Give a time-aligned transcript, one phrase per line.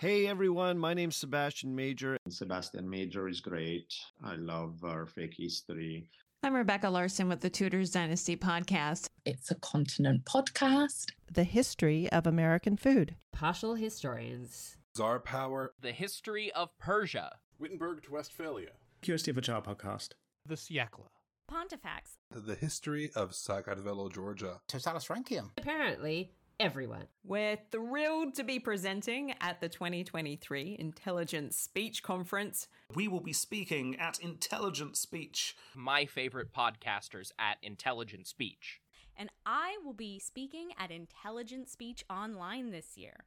[0.00, 2.16] Hey everyone, my name's Sebastian Major.
[2.28, 3.92] Sebastian Major is great.
[4.22, 6.08] I love our fake history.
[6.44, 9.08] I'm Rebecca Larson with the Tudors Dynasty podcast.
[9.26, 11.06] It's a continent podcast.
[11.32, 13.16] The history of American food.
[13.32, 14.76] Partial historians.
[14.96, 15.72] Czar power.
[15.80, 17.32] The history of Persia.
[17.58, 18.74] Wittenberg to Westphalia.
[19.02, 20.10] Curiosity of a Child podcast.
[20.46, 21.08] The Siècle.
[21.48, 22.18] Pontifex.
[22.30, 24.60] The history of Sakartvelo, Georgia.
[24.68, 25.50] Totalis Francium.
[25.56, 26.30] Apparently,
[26.60, 27.06] everyone.
[27.24, 32.66] We're thrilled to be presenting at the 2023 Intelligent Speech Conference.
[32.94, 35.54] We will be speaking at Intelligent Speech.
[35.76, 38.80] My favorite podcasters at Intelligent Speech.
[39.16, 43.24] And I will be speaking at Intelligent Speech Online this year.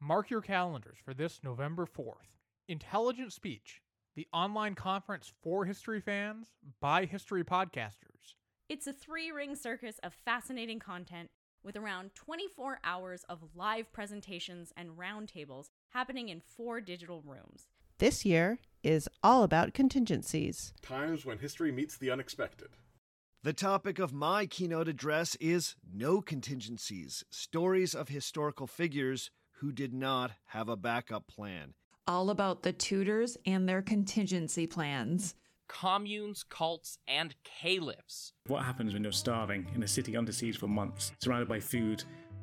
[0.00, 2.38] Mark your calendars for this November 4th.
[2.68, 3.80] Intelligent Speech,
[4.14, 8.34] the online conference for history fans by history podcasters.
[8.68, 11.30] It's a three ring circus of fascinating content
[11.62, 17.68] with around 24 hours of live presentations and roundtables happening in four digital rooms.
[17.98, 20.72] This year is all about contingencies.
[20.80, 22.68] Times when history meets the unexpected.
[23.42, 29.94] The topic of my keynote address is No Contingencies Stories of Historical Figures Who Did
[29.94, 31.74] Not Have a Backup Plan.
[32.06, 35.34] All about the Tudors and their contingency plans.
[35.70, 38.32] Communes, cults, and caliphs.
[38.48, 42.02] What happens when you're starving in a city under siege for months, surrounded by food,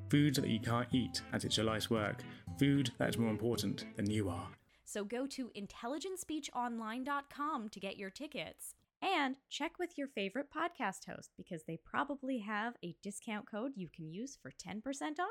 [0.10, 2.22] food that you can't eat as it's your life's work,
[2.58, 4.48] food that's more important than you are?
[4.86, 11.32] So go to intelligentspeechonline.com to get your tickets and check with your favorite podcast host
[11.36, 14.82] because they probably have a discount code you can use for 10%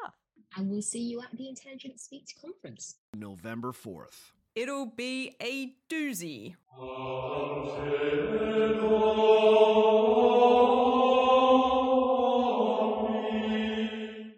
[0.05, 0.15] off.
[0.57, 2.95] And we'll see you at the Intelligent Speech Conference.
[3.17, 4.31] November 4th.
[4.57, 6.55] It'll be a doozy.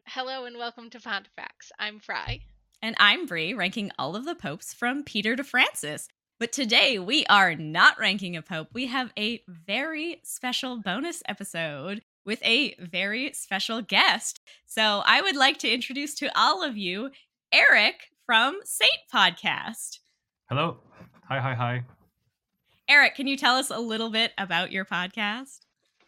[0.08, 1.70] Hello and welcome to Pontifex.
[1.78, 2.41] I'm Fry.
[2.83, 6.08] And I'm Bry, ranking all of the popes from Peter to Francis.
[6.41, 8.70] But today we are not ranking a pope.
[8.72, 14.41] We have a very special bonus episode with a very special guest.
[14.66, 17.10] So I would like to introduce to all of you
[17.53, 20.00] Eric from Saint Podcast.
[20.48, 20.78] Hello.
[21.28, 21.84] Hi, hi, hi.
[22.88, 25.59] Eric, can you tell us a little bit about your podcast?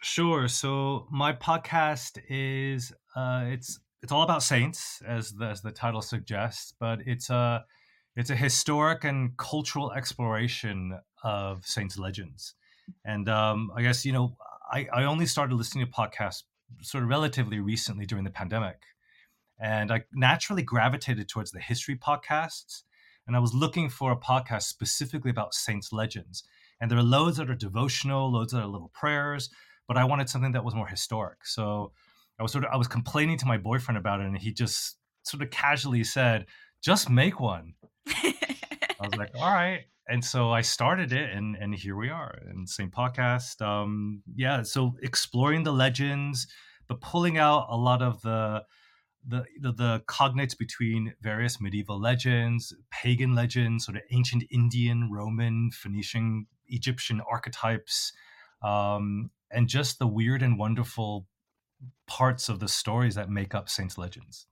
[0.01, 0.49] Sure.
[0.49, 6.01] So my podcast is uh, it's it's all about saints, as the, as the title
[6.01, 7.67] suggests, but it's a
[8.17, 12.55] it's a historic and cultural exploration of saints' legends.
[13.05, 14.39] And um, I guess you know
[14.73, 16.45] I, I only started listening to podcasts
[16.81, 18.79] sort of relatively recently during the pandemic,
[19.61, 22.85] and I naturally gravitated towards the history podcasts.
[23.27, 26.43] And I was looking for a podcast specifically about saints' legends.
[26.81, 29.51] And there are loads that are devotional, loads that are little prayers,
[29.87, 31.45] but I wanted something that was more historic.
[31.45, 31.93] So
[32.39, 34.97] I was sort of I was complaining to my boyfriend about it, and he just
[35.25, 36.47] sort of casually said,
[36.83, 37.75] "Just make one."
[38.07, 38.35] I
[39.01, 42.39] was like, "All right." And so I started it, and and here we are.
[42.49, 44.63] And Saint podcast, um, yeah.
[44.63, 46.47] So exploring the legends,
[46.89, 48.63] but pulling out a lot of the
[49.27, 55.71] the, the the cognates between various medieval legends, pagan legends, sort of ancient Indian, Roman,
[55.73, 58.13] Phoenician, Egyptian archetypes,
[58.63, 61.27] um, and just the weird and wonderful
[62.07, 64.47] parts of the stories that make up saints' legends.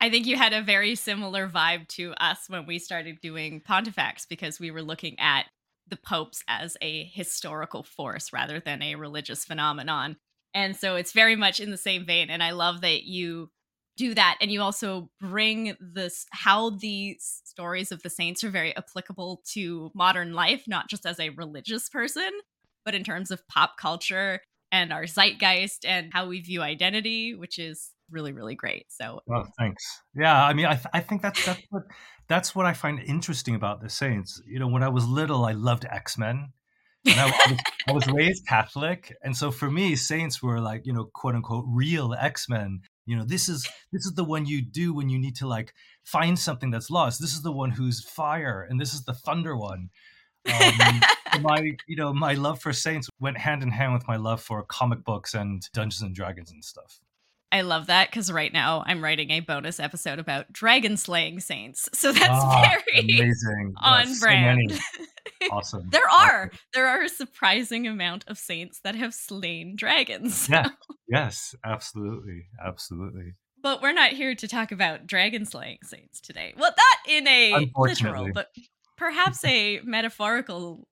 [0.00, 4.26] I think you had a very similar vibe to us when we started doing Pontifex
[4.26, 5.46] because we were looking at
[5.88, 10.16] the popes as a historical force rather than a religious phenomenon.
[10.54, 12.30] And so it's very much in the same vein.
[12.30, 13.50] And I love that you
[13.96, 18.74] do that and you also bring this how the stories of the saints are very
[18.76, 22.30] applicable to modern life not just as a religious person
[22.84, 27.58] but in terms of pop culture and our zeitgeist and how we view identity which
[27.58, 29.84] is really really great so well thanks.
[30.14, 31.82] Yeah i mean i, th- I think that's that's what
[32.28, 34.40] that's what i find interesting about the saints.
[34.46, 36.52] You know when i was little i loved x-men
[37.04, 37.58] and I, I, was,
[37.88, 41.64] I was raised catholic and so for me saints were like you know quote unquote
[41.68, 45.36] real x-men you know this is this is the one you do when you need
[45.36, 45.74] to like
[46.04, 47.20] find something that's lost.
[47.20, 49.90] This is the one who's fire and this is the thunder one.
[50.46, 51.00] Um,
[51.42, 54.62] my you know my love for saints went hand in hand with my love for
[54.64, 57.00] comic books and dungeons and dragons and stuff
[57.52, 61.88] I love that because right now I'm writing a bonus episode about dragon slaying saints.
[61.92, 63.74] So that's ah, very amazing.
[63.82, 64.58] on brand.
[64.68, 64.80] many.
[65.50, 70.48] awesome there are there are a surprising amount of saints that have slain dragons.
[70.48, 70.68] yeah
[71.08, 76.54] yes absolutely absolutely But we're not here to talk about dragon slaying saints today.
[76.56, 78.48] Well, not in a literal, but
[78.96, 80.86] perhaps a metaphorical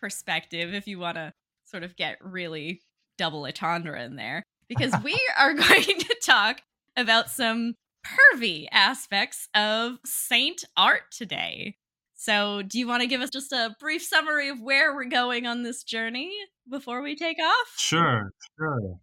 [0.00, 1.32] perspective if you want to
[1.64, 2.80] sort of get really
[3.18, 4.42] double entendre in there.
[4.68, 6.62] Because we are going to talk
[6.96, 7.74] about some
[8.04, 11.76] pervy aspects of saint art today.
[12.14, 15.46] So, do you want to give us just a brief summary of where we're going
[15.46, 16.32] on this journey
[16.68, 17.74] before we take off?
[17.76, 18.98] Sure, sure.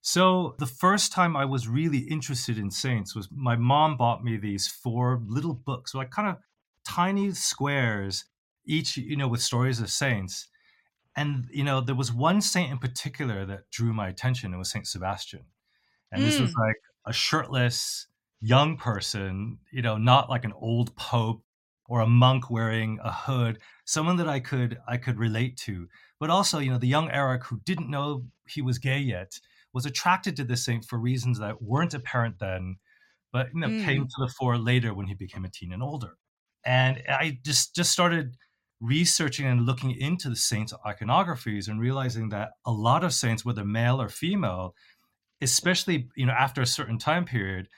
[0.00, 4.38] So, the first time I was really interested in saints was my mom bought me
[4.38, 6.36] these four little books, like kind of
[6.86, 8.24] tiny squares,
[8.66, 10.48] each, you know, with stories of saints.
[11.16, 14.52] And, you know, there was one saint in particular that drew my attention.
[14.52, 15.44] It was Saint Sebastian.
[16.10, 16.26] And mm.
[16.26, 16.76] this was like
[17.06, 18.06] a shirtless
[18.40, 21.42] young person, you know, not like an old pope
[21.86, 25.88] or a monk wearing a hood, someone that I could I could relate to.
[26.18, 29.38] But also, you know, the young Eric who didn't know he was gay yet
[29.72, 32.76] was attracted to this saint for reasons that weren't apparent then,
[33.32, 33.84] but you know, mm.
[33.84, 36.16] came to the fore later when he became a teen and older.
[36.64, 38.36] And I just just started
[38.80, 43.64] researching and looking into the saints' iconographies and realizing that a lot of saints, whether
[43.64, 44.74] male or female,
[45.40, 47.68] especially you know after a certain time period,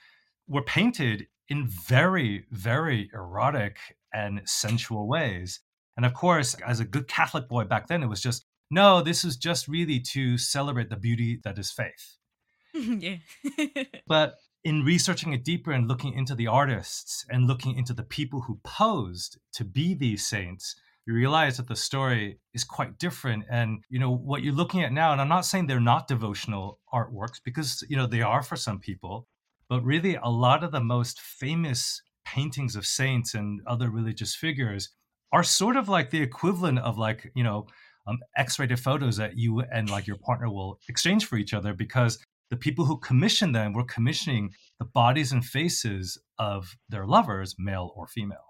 [0.47, 3.77] were painted in very, very erotic
[4.13, 5.61] and sensual ways.
[5.95, 9.23] And of course, as a good Catholic boy back then, it was just, no, this
[9.23, 12.17] is just really to celebrate the beauty that is faith.
[12.73, 13.17] yeah.
[14.07, 18.41] but in researching it deeper and looking into the artists and looking into the people
[18.41, 20.75] who posed to be these saints,
[21.07, 23.45] you realize that the story is quite different.
[23.49, 26.79] And, you know, what you're looking at now, and I'm not saying they're not devotional
[26.93, 29.25] artworks because, you know, they are for some people,
[29.69, 34.89] but really, a lot of the most famous paintings of saints and other religious figures
[35.31, 37.67] are sort of like the equivalent of like, you know,
[38.05, 42.19] um, X-rated photos that you and like your partner will exchange for each other because
[42.49, 47.93] the people who commissioned them were commissioning the bodies and faces of their lovers, male
[47.95, 48.46] or female.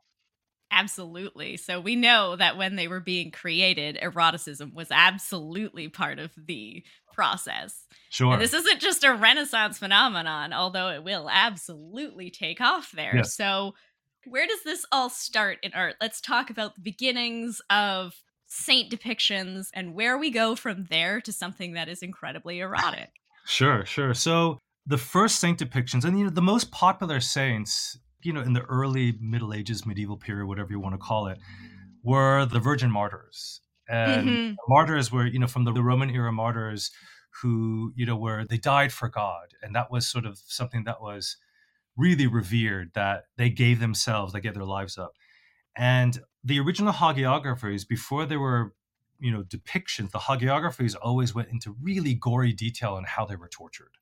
[0.71, 1.57] Absolutely.
[1.57, 6.83] So we know that when they were being created, eroticism was absolutely part of the
[7.13, 7.85] process.
[8.09, 8.33] Sure.
[8.33, 13.23] And this isn't just a Renaissance phenomenon, although it will absolutely take off there.
[13.23, 13.75] So,
[14.25, 15.95] where does this all start in art?
[16.01, 18.13] Let's talk about the beginnings of
[18.45, 23.09] saint depictions and where we go from there to something that is incredibly erotic.
[23.45, 24.13] Sure, sure.
[24.13, 28.53] So, the first saint depictions, and you know, the most popular saints you know, in
[28.53, 31.39] the early Middle Ages, medieval period, whatever you want to call it,
[32.03, 33.61] were the Virgin martyrs.
[33.89, 34.53] And Mm-hmm.
[34.67, 36.91] martyrs were, you know, from the, the Roman era martyrs
[37.41, 39.53] who, you know, were they died for God.
[39.61, 41.37] And that was sort of something that was
[41.95, 45.13] really revered, that they gave themselves, they gave their lives up.
[45.75, 48.73] And the original hagiographies, before there were,
[49.19, 53.47] you know, depictions, the hagiographies always went into really gory detail on how they were
[53.49, 53.97] tortured.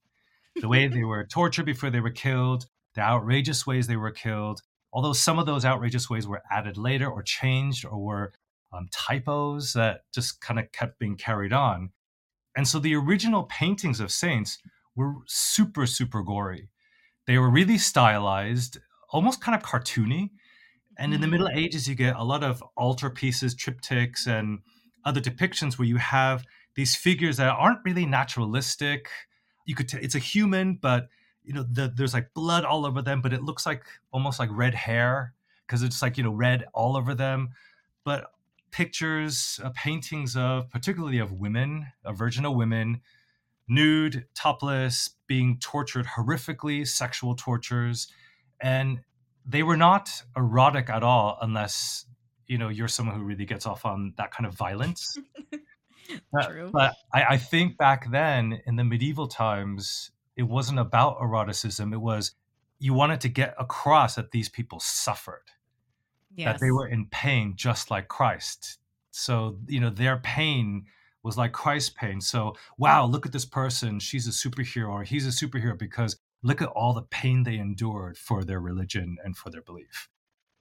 [0.62, 4.62] The way they were tortured before they were killed, the outrageous ways they were killed,
[4.92, 8.34] although some of those outrageous ways were added later or changed or were
[8.74, 11.92] um, typos that just kind of kept being carried on.
[12.56, 14.58] And so the original paintings of saints
[14.96, 16.70] were super, super gory.
[17.28, 18.78] They were really stylized,
[19.12, 20.30] almost kind of cartoony.
[20.98, 24.60] And in the Middle Ages, you get a lot of altarpieces, triptychs, and
[25.04, 26.46] other depictions where you have
[26.76, 29.10] these figures that aren't really naturalistic.
[29.66, 31.10] You could, t- it's a human, but
[31.46, 34.50] you know the, there's like blood all over them but it looks like almost like
[34.52, 35.34] red hair
[35.66, 37.50] because it's like you know red all over them
[38.04, 38.32] but
[38.72, 43.02] pictures uh, paintings of particularly of women of virginal women
[43.68, 48.08] nude topless being tortured horrifically sexual tortures
[48.62, 49.00] and
[49.46, 52.06] they were not erotic at all unless
[52.48, 55.18] you know you're someone who really gets off on that kind of violence
[56.44, 56.70] True.
[56.72, 61.94] but I, I think back then in the medieval times it wasn't about eroticism.
[61.94, 62.32] It was
[62.80, 65.46] you wanted to get across that these people suffered,
[66.46, 68.80] that they were in pain just like Christ.
[69.12, 70.86] So, you know, their pain
[71.24, 72.20] was like Christ's pain.
[72.22, 74.00] So, wow, look at this person.
[74.00, 78.18] She's a superhero or he's a superhero because look at all the pain they endured
[78.18, 80.10] for their religion and for their belief.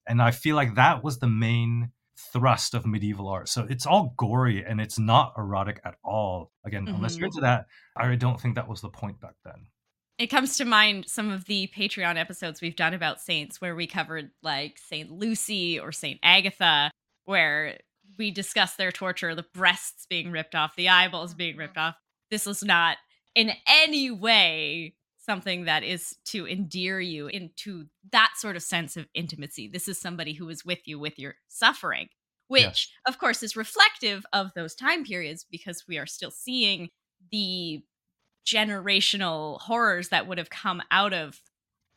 [0.06, 3.48] And I feel like that was the main thrust of medieval art.
[3.48, 6.52] So it's all gory and it's not erotic at all.
[6.64, 7.46] Again, unless you're into mm-hmm.
[7.46, 7.66] that,
[7.96, 9.66] I don't think that was the point back then.
[10.18, 13.88] It comes to mind some of the Patreon episodes we've done about saints where we
[13.88, 16.90] covered like Saint Lucy or Saint Agatha,
[17.24, 17.78] where
[18.16, 21.96] we discussed their torture, the breasts being ripped off, the eyeballs being ripped off.
[22.30, 22.96] This was not
[23.34, 24.94] in any way
[25.24, 29.68] something that is to endear you into that sort of sense of intimacy.
[29.68, 32.08] This is somebody who is with you with your suffering,
[32.48, 32.88] which Yes.
[33.06, 36.90] of course is reflective of those time periods because we are still seeing
[37.32, 37.82] the
[38.46, 41.40] generational horrors that would have come out of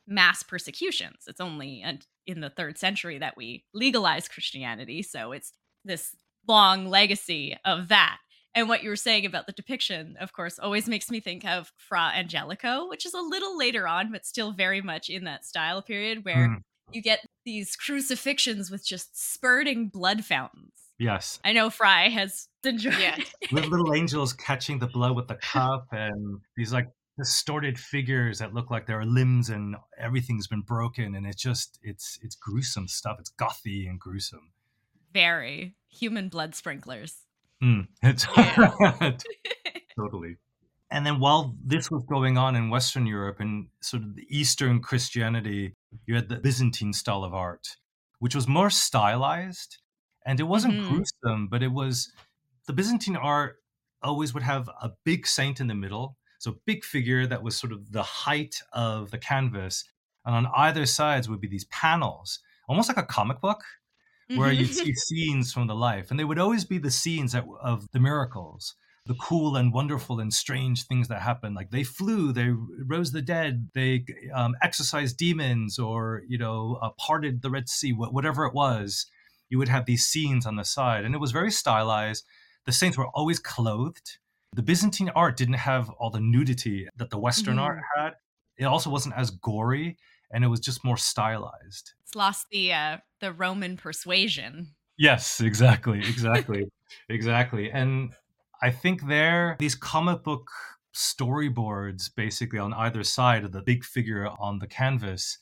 [0.07, 1.25] mass persecutions.
[1.27, 1.83] It's only
[2.25, 5.03] in the third century that we legalized Christianity.
[5.03, 5.51] So it's
[5.83, 6.15] this
[6.47, 8.19] long legacy of that.
[8.57, 11.71] And what you were saying about the depiction, of course, always makes me think of
[11.77, 15.81] Fra Angelico, which is a little later on, but still very much in that style
[15.81, 16.63] period where Mm.
[16.91, 20.73] you get these crucifixions with just spurting blood fountains.
[20.97, 21.39] Yes.
[21.45, 26.39] I know Fry has enjoyed With little angels catching the blood with the cup and
[26.55, 26.87] these like
[27.17, 31.77] distorted figures that look like there are limbs and everything's been broken and it's just
[31.83, 33.17] it's it's gruesome stuff.
[33.19, 34.51] It's gothy and gruesome.
[35.13, 37.26] very human blood sprinklers.
[37.63, 38.25] Mm, it's
[39.97, 40.37] totally.
[40.89, 44.81] And then while this was going on in Western Europe and sort of the Eastern
[44.81, 45.73] Christianity,
[46.05, 47.67] you had the Byzantine style of art,
[48.19, 49.77] which was more stylized.
[50.25, 50.87] And it wasn't Mhm.
[50.87, 52.11] gruesome, but it was
[52.67, 53.57] the Byzantine art
[54.01, 56.17] always would have a big saint in the middle.
[56.39, 59.83] So a big figure that was sort of the height of the canvas.
[60.25, 63.63] And on either sides would be these panels, almost like a comic book
[64.35, 67.45] where you'd see scenes from the life, and they would always be the scenes that,
[67.61, 71.55] of the miracles, the cool and wonderful and strange things that happened.
[71.55, 72.49] Like they flew, they
[72.85, 77.91] rose the dead, they um, exorcised demons, or you know, uh, parted the Red Sea,
[77.91, 79.07] wh- whatever it was.
[79.49, 82.25] You would have these scenes on the side, and it was very stylized.
[82.65, 84.17] The saints were always clothed.
[84.53, 88.13] The Byzantine art didn't have all the nudity that the Western art had.
[88.57, 89.97] It also wasn't as gory,
[90.31, 91.93] and it was just more stylized.
[92.03, 94.75] It's lost the uh, the Roman persuasion.
[94.97, 96.69] Yes, exactly, exactly,
[97.09, 97.71] exactly.
[97.71, 98.13] And
[98.61, 100.49] I think there, these comic book
[100.95, 105.37] storyboards, basically on either side of the big figure on the canvas,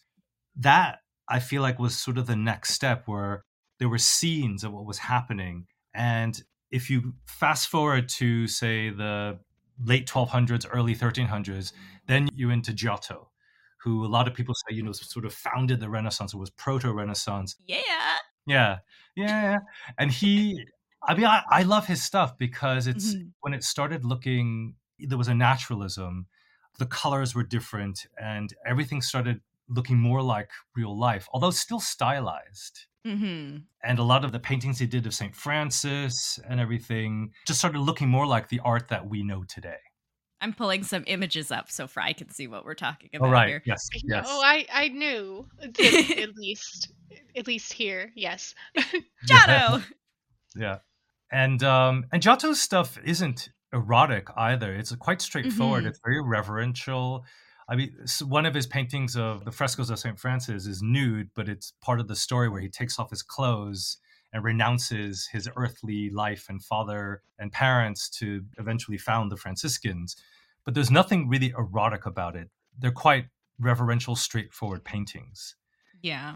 [0.58, 1.00] that
[1.30, 3.44] I feel like was sort of the next step where
[3.80, 5.65] there were scenes of what was happening.
[5.94, 9.39] And if you fast forward to, say, the
[9.84, 11.72] late 1200s, early 1300s,
[12.08, 13.30] then you're into Giotto,
[13.86, 16.50] who a lot of people say, you know, sort of founded the Renaissance, or was
[16.50, 17.56] proto Renaissance.
[17.68, 17.82] Yeah.
[18.48, 18.77] Yeah,
[19.15, 19.58] yeah.
[20.00, 20.65] And he,
[21.08, 23.32] I mean, I, I love his stuff because it's Mhm.
[23.42, 26.25] when it started looking, there was a naturalism,
[26.80, 32.88] the colors were different, and everything started looking more like real life, although still stylized.
[33.06, 33.58] Mm-hmm.
[33.84, 35.36] And a lot of the paintings he did of St.
[35.36, 39.77] Francis and everything just started looking more like the art that we know today.
[40.42, 43.48] I'm pulling some images up so Fry can see what we're talking about All right.
[43.48, 43.63] here.
[43.65, 43.88] Yes.
[43.94, 44.25] I Yes.
[44.27, 45.48] know, I, I knew.
[45.60, 46.92] that at least,
[47.36, 48.54] at least here, yes.
[49.25, 49.82] Giotto.
[50.56, 50.77] Yeah.
[51.32, 54.74] And um and Giotto's stuff isn't erotic either.
[54.74, 55.84] It's quite straightforward.
[55.84, 55.88] Mhm.
[55.88, 57.25] It's very reverential.
[57.68, 57.96] I mean,
[58.27, 60.20] one of his paintings of the frescoes of St.
[60.20, 63.98] Francis is nude, but it's part of the story where he takes off his clothes
[64.36, 70.18] and renounces his earthly life and father and parents to eventually found the Franciscans.
[70.65, 72.50] But there's nothing really erotic about it.
[72.77, 73.27] They're quite
[73.60, 75.56] reverential, straightforward paintings
[76.01, 76.36] Yeah.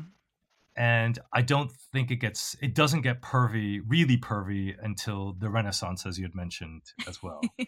[0.77, 6.05] and I don't think it gets it doesn't get pervy, really pervy until the Renaissance,
[6.05, 7.41] as you had mentioned as well.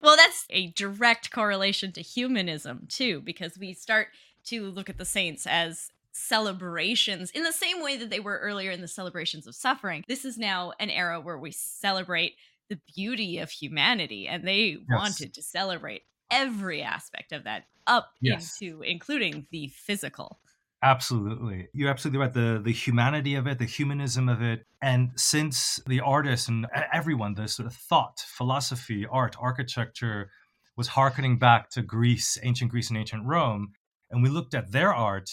[0.00, 4.08] Well, that's a direct correlation to humanism, too, because we start
[4.44, 8.70] to look at the saints as celebrations in the same way that they were earlier
[8.70, 10.04] in the celebrations of suffering.
[10.08, 12.34] This is now an era where we celebrate
[12.68, 18.62] the beauty of humanity, and they wanted to celebrate every aspect of that up Yes.
[18.62, 20.40] into including the physical.
[20.82, 22.32] absolutely, you're absolutely right.
[22.32, 27.34] the The humanity of it, the humanism of it, and since the artists and everyone,
[27.34, 30.30] the sort of thought, philosophy, art, architecture
[30.76, 33.72] was harkening back to Greece, ancient Greece, and ancient Rome,
[34.10, 35.28] and we looked at their art,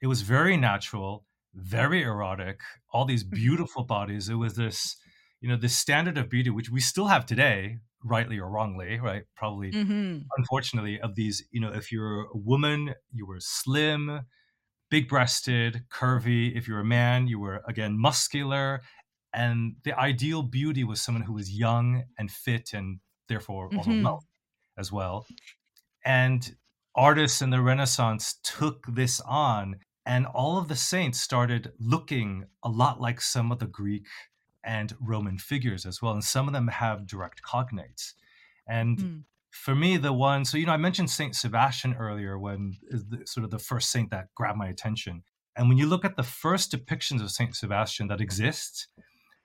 [0.00, 2.60] it was very natural, very erotic,
[2.92, 4.28] all these beautiful bodies.
[4.28, 4.96] It was this,
[5.40, 9.24] you know, this standard of beauty which we still have today, rightly or wrongly, right?
[9.36, 10.32] Probably, Mhm.
[10.38, 14.22] unfortunately, of these, you know, if you're a woman, you were slim,
[14.90, 16.56] big breasted, curvy.
[16.56, 18.82] If you're a man, you were again muscular.
[19.32, 24.02] And the ideal beauty was someone who was young and fit and therefore also Mhm.
[24.02, 24.26] wealthy
[24.78, 25.26] as well.
[26.04, 26.56] And
[26.94, 32.68] artists in the Renaissance took this on, and all of the saints started looking a
[32.68, 34.06] lot like some of the Greek
[34.64, 36.12] and Roman figures as well.
[36.12, 38.14] And some of them have direct cognates.
[38.66, 39.24] And Mm.
[39.50, 43.26] for me, the one, so, you know, I mentioned Saint Sebastian earlier when is the,
[43.26, 45.22] sort of the first saint that grabbed my attention.
[45.56, 48.88] And when you look at the first depictions of Saint Sebastian that exist,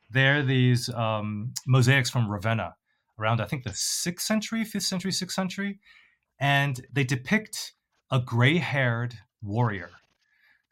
[0.10, 2.76] they're these um, mosaics from Ravenna
[3.18, 5.80] around, I think, the sixth century, fifth century, sixth century.
[6.40, 7.74] And they depict
[8.12, 9.92] a gray haired warrior.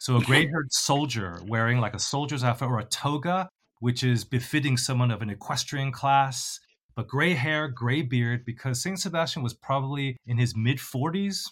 [0.03, 3.47] So a gray haired soldier wearing like a soldier's outfit or a toga,
[3.79, 6.59] which is befitting someone of an equestrian class,
[6.93, 11.49] but gray hair, gray beard, because Saint Sebastian was probably in his mid 40s,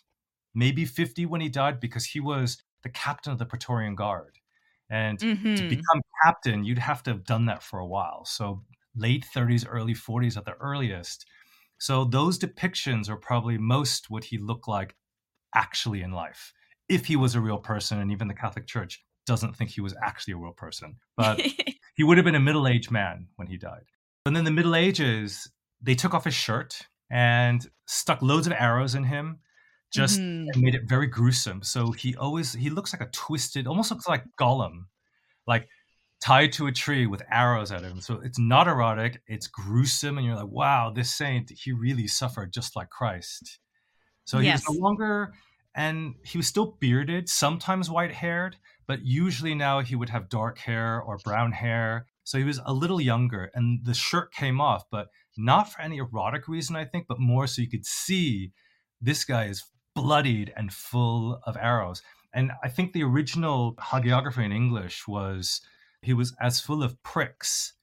[0.53, 4.37] maybe 50 when he died, because he was the captain of the Praetorian Guard.
[4.89, 5.23] And
[5.55, 5.63] to Mhm.
[5.63, 8.25] become captain, you'd have to have done that for a while.
[8.25, 8.65] So
[8.97, 11.25] late 30s, early 40s at the earliest.
[11.77, 14.97] So those depictions are probably most what he looked like
[15.55, 16.53] actually in life,
[16.91, 19.95] if he was a real person, and even the Catholic Church doesn't think he was
[20.03, 20.95] actually a real person.
[21.15, 21.39] But
[21.95, 23.85] he would have been a middle aged man when he died.
[24.25, 25.49] And then the Middle Ages,
[25.81, 29.39] they took off his shirt and stuck loads of arrows in him
[29.93, 30.55] just Mhm.
[30.55, 34.23] made it very gruesome so he always he looks like a twisted almost looks like
[34.39, 34.85] gollum
[35.47, 35.67] like
[36.21, 40.25] tied to a tree with arrows at him so it's not erotic it's gruesome and
[40.25, 43.59] you're like wow this saint he really suffered just like christ
[44.23, 44.65] so he Yes.
[44.65, 45.33] was no longer
[45.75, 50.59] and he was still bearded sometimes white haired but usually now he would have dark
[50.59, 54.83] hair or brown hair so he was a little younger and the shirt came off
[54.91, 58.51] but not for any erotic reason i think but more so you could see
[59.01, 59.63] this guy is
[59.95, 62.01] bloodied and full of arrows.
[62.33, 65.61] And I think the original hagiography in English was
[66.01, 67.73] he was as full of pricks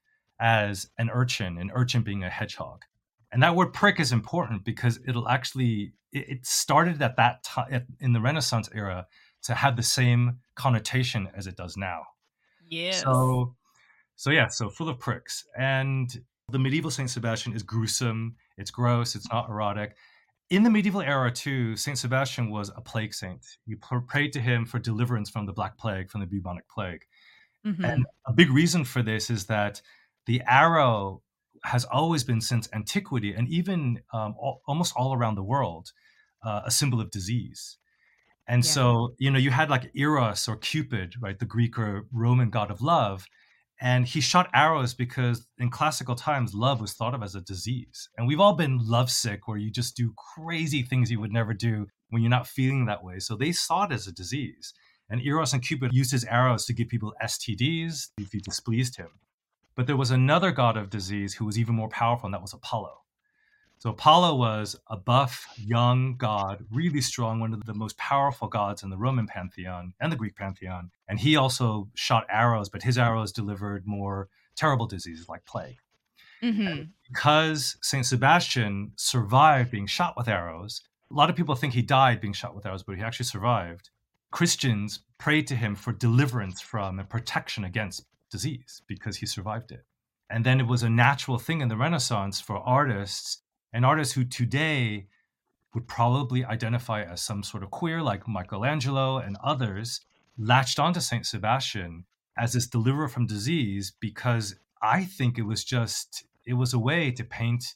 [0.41, 2.85] as an urchin, an urchin being a hedgehog.
[3.33, 8.13] And that word prick is important because it'll actually, it started at that time in
[8.13, 9.07] the Renaissance era
[9.43, 12.03] to have the same connotation as it does now.
[12.69, 13.55] yeah So,
[14.17, 15.45] so yeah, so full of pricks.
[15.57, 16.09] And
[16.51, 18.35] the medieval Saint Sebastian is gruesome.
[18.57, 19.15] It's gross.
[19.15, 19.97] It's not erotic.
[20.51, 23.45] In the medieval era, too, Saint Sebastian was a plague saint.
[23.67, 27.05] You pr- prayed to him for deliverance from the Black Plague, from the bubonic plague.
[27.67, 27.85] Mhm.
[27.85, 29.83] And a big reason for this is that
[30.25, 31.23] the arrow
[31.65, 35.93] has always been since antiquity, and even um, al- almost all around the world,
[36.43, 37.79] uh, a symbol of disease.
[38.47, 38.71] And Yeah.
[38.71, 42.71] so, you know, you had like Eros or Cupid, right, the Greek or Roman god
[42.71, 43.27] of love,
[43.81, 48.09] and he shot arrows because in classical times, love was thought of as a disease.
[48.17, 51.87] And we've all been lovesick, where you just do crazy things you would never do
[52.09, 53.19] when you're not feeling that way.
[53.21, 54.73] So they saw it as a disease.
[55.11, 59.09] And Eros and Cupid used his arrows to give people STDs if you displeased him.
[59.79, 62.53] But there was another god of disease who was even more powerful, and that was
[62.53, 63.01] Apollo.
[63.79, 68.83] So Apollo was a buff, young god, really strong, one of the most powerful gods
[68.83, 70.91] in the Roman pantheon and the Greek pantheon.
[71.07, 75.79] And he also shot arrows, but his arrows delivered more terrible diseases like plague.
[76.43, 76.91] Mhm.
[77.07, 82.21] Because Saint Sebastian survived being shot with arrows, a lot of people think he died
[82.21, 83.91] being shot with arrows, but he actually survived.
[84.33, 89.85] Christians prayed to him for deliverance from and protection against disease because he survived it.
[90.31, 94.25] And then it was a natural thing in the Renaissance for artists and artists who
[94.25, 95.07] today
[95.75, 100.01] would probably identify as some sort of queer, like Michelangelo and others,
[100.39, 102.05] latched onto Saint Sebastian
[102.37, 107.11] as this deliverer from disease because I think it was just it was a way
[107.11, 107.75] to paint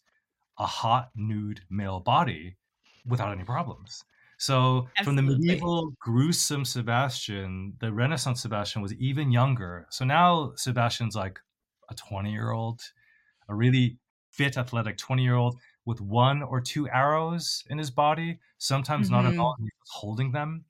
[0.58, 2.56] a hot nude male body
[3.06, 4.04] without any problems.
[4.42, 9.86] So from the medieval gruesome Sebastian, the Renaissance Sebastian was even younger.
[9.90, 11.38] So now Sebastian's like
[11.90, 12.80] a 20 year old,
[13.48, 13.98] a really
[14.30, 19.26] fit, athletic 20 year old with one or two arrows in his body, sometimes not
[19.26, 19.38] at Mhm.
[19.38, 19.56] all.
[19.60, 20.64] He's holding them.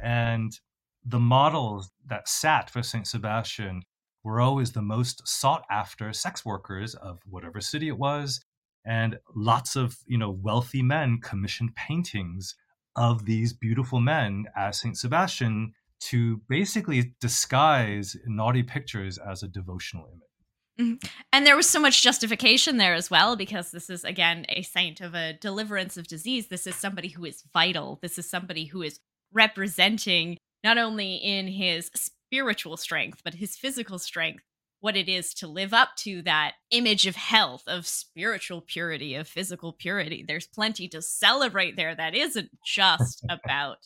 [0.00, 0.58] And
[1.04, 3.06] the models that sat for St.
[3.06, 3.82] Sebastian
[4.24, 8.44] were always the most sought after sex workers of whatever city it was.
[8.84, 12.54] And lots of, you know, wealthy men commissioned paintings
[12.98, 14.96] of these beautiful men as St.
[14.96, 20.22] Sebastian to basically disguise naughty pictures as a devotional image.
[20.80, 21.10] Mhm.
[21.32, 25.00] And there was so much justification there as well, because this is, again, a saint
[25.00, 26.48] of a deliverance of disease.
[26.48, 27.98] This is somebody who is vital.
[28.00, 29.00] This is somebody who is
[29.32, 34.44] representing, not only in his spiritual strength, but his physical strength,
[34.80, 39.26] what it is to live up to that image of health, of spiritual purity, of
[39.26, 40.24] physical purity.
[40.26, 43.78] There's plenty to celebrate there that isn't just about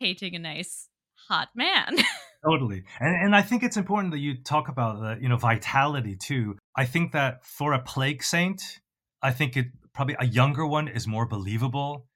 [0.00, 0.88] painting a nice,
[1.28, 1.96] hot man.
[2.44, 2.84] Totally.
[2.98, 6.56] And and I think it's important that you talk about the, you know, vitality too.
[6.74, 8.62] I think that for a plague saint,
[9.22, 12.06] I think it probably a younger one is more believable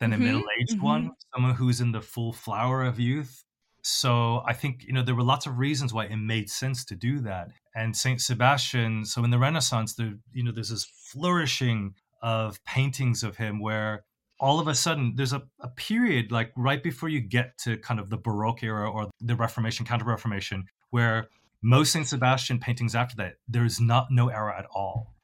[0.00, 1.12] than a Mhm, middle-aged one, mhm.
[1.34, 3.44] someone who's in the full flower of youth.
[3.86, 6.94] So I think, you know, there were lots of reasons why it made sense to
[6.96, 7.50] do that.
[7.74, 13.22] And Saint Sebastian, so in the Renaissance, there, you know, there's this flourishing of paintings
[13.22, 14.04] of him where
[14.40, 18.00] all of a sudden there's a, a period like right before you get to kind
[18.00, 21.28] of the baroque era or the reformation counter reformation where
[21.62, 25.14] most saint sebastian paintings after that there's not no era at all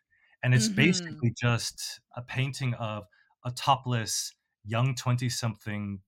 [0.43, 0.75] and it's Mhm.
[0.77, 3.05] basically just a painting of
[3.45, 6.01] a topless young 20 something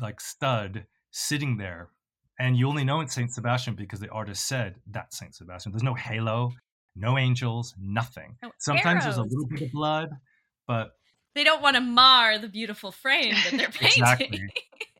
[0.00, 1.90] like stud sitting there
[2.38, 5.82] and you only know it's saint sebastian because the artist said that's saint sebastian there's
[5.82, 6.52] no halo
[6.94, 10.10] no angels nothing No sometimes there's a little bit of blood
[10.66, 10.90] but
[11.34, 14.02] they don't want to mar the beautiful frame that they're painting.
[14.02, 14.48] Exactly.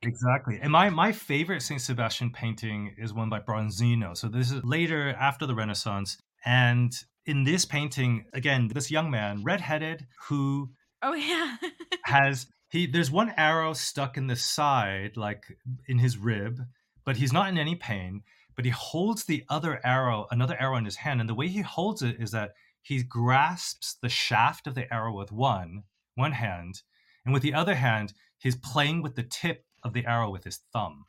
[0.03, 0.59] Exactly.
[0.61, 1.81] And my, my favorite St.
[1.81, 4.15] Sebastian painting is one by Bronzino.
[4.15, 6.19] So this is later after the Renaissance.
[6.45, 6.93] And
[7.25, 10.73] in this painting, again, this young man, redheaded, who
[11.03, 11.57] Oh yeah.
[12.05, 15.45] has he there's one arrow stuck in the side, like
[15.87, 16.61] in his rib,
[17.07, 18.23] but he's not in any pain.
[18.55, 21.63] But he holds the other arrow, another arrow in his hand, and the way he
[21.63, 25.85] holds it is that he grasps the shaft of the arrow with one
[26.17, 26.83] one hand,
[27.25, 30.61] and with the other hand, he's playing with the tip of the arrow with his
[30.73, 31.05] thumb.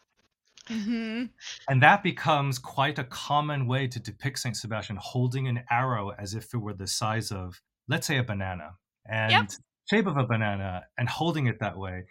[0.68, 1.26] hmm
[1.70, 6.34] And that becomes quite a common way to depict Saint Sebastian holding an arrow as
[6.34, 9.56] if it were the size of, let's say, a banana and
[9.90, 12.06] shape of a banana and holding it that way.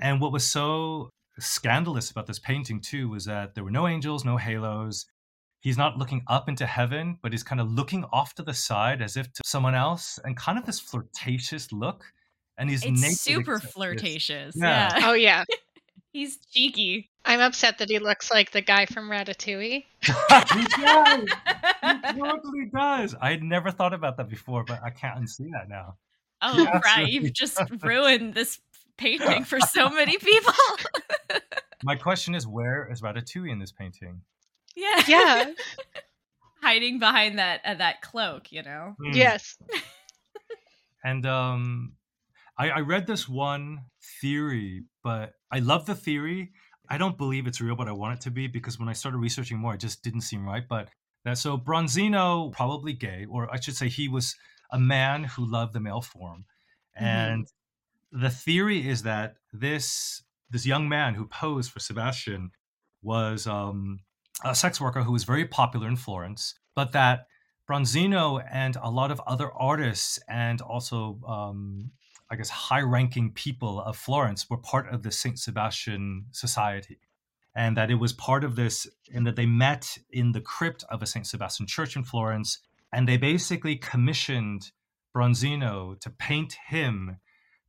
[0.00, 4.24] And what was so scandalous about this painting, too, was that there were no angels,
[4.24, 5.06] no halos.
[5.60, 9.02] He's not looking up into heaven, but he's kind of looking off to the side
[9.02, 12.04] as if to someone else and kind of this flirtatious look.
[12.56, 14.54] And he's It's naked super flirtatious.
[14.56, 14.96] Yeah.
[14.98, 15.08] Yeah.
[15.08, 15.44] Oh yeah.
[16.12, 17.08] He's cheeky.
[17.24, 19.84] I'm upset that he looks like the guy from Ratatouille.
[20.02, 21.28] he does.
[21.82, 23.14] He totally does.
[23.20, 25.96] I had never thought about that before, but I can't unsee that now.
[26.42, 26.74] Oh, He right.
[26.74, 28.58] absolutely You've just ruined this
[29.00, 30.52] painting for so many people.
[31.82, 34.20] My question is, where is Ratatouille in this painting?
[34.76, 35.02] yeah.
[35.08, 35.52] Yeah.
[36.62, 38.94] Hiding behind that uh, that cloak, you know.
[39.02, 39.12] Hmm.
[39.14, 39.56] Yes.
[41.02, 41.92] And um,
[42.58, 43.80] I, I read this one
[44.20, 46.52] theory, but I love the theory.
[46.90, 49.18] I don't believe it's real, but I want it to be because when I started
[49.18, 50.64] researching more, it just didn't seem right.
[50.68, 50.88] But
[51.24, 54.36] that so Bronzino probably gay, or I should say, he was
[54.70, 56.44] a man who loved the male form,
[57.00, 57.02] Mhm.
[57.06, 57.46] and
[58.12, 62.50] the theory is that this this young man who posed for Sebastian
[63.02, 64.00] was um,
[64.44, 67.26] a sex worker who was very popular in Florence, but that
[67.70, 71.92] Bronzino and a lot of other artists and also, um,
[72.28, 75.38] I guess, high ranking people of Florence were part of the St.
[75.38, 76.98] Sebastian Society.
[77.54, 81.02] And that it was part of this, and that they met in the crypt of
[81.02, 81.26] a St.
[81.26, 82.58] Sebastian church in Florence.
[82.92, 84.72] And they basically commissioned
[85.14, 87.18] Bronzino to paint him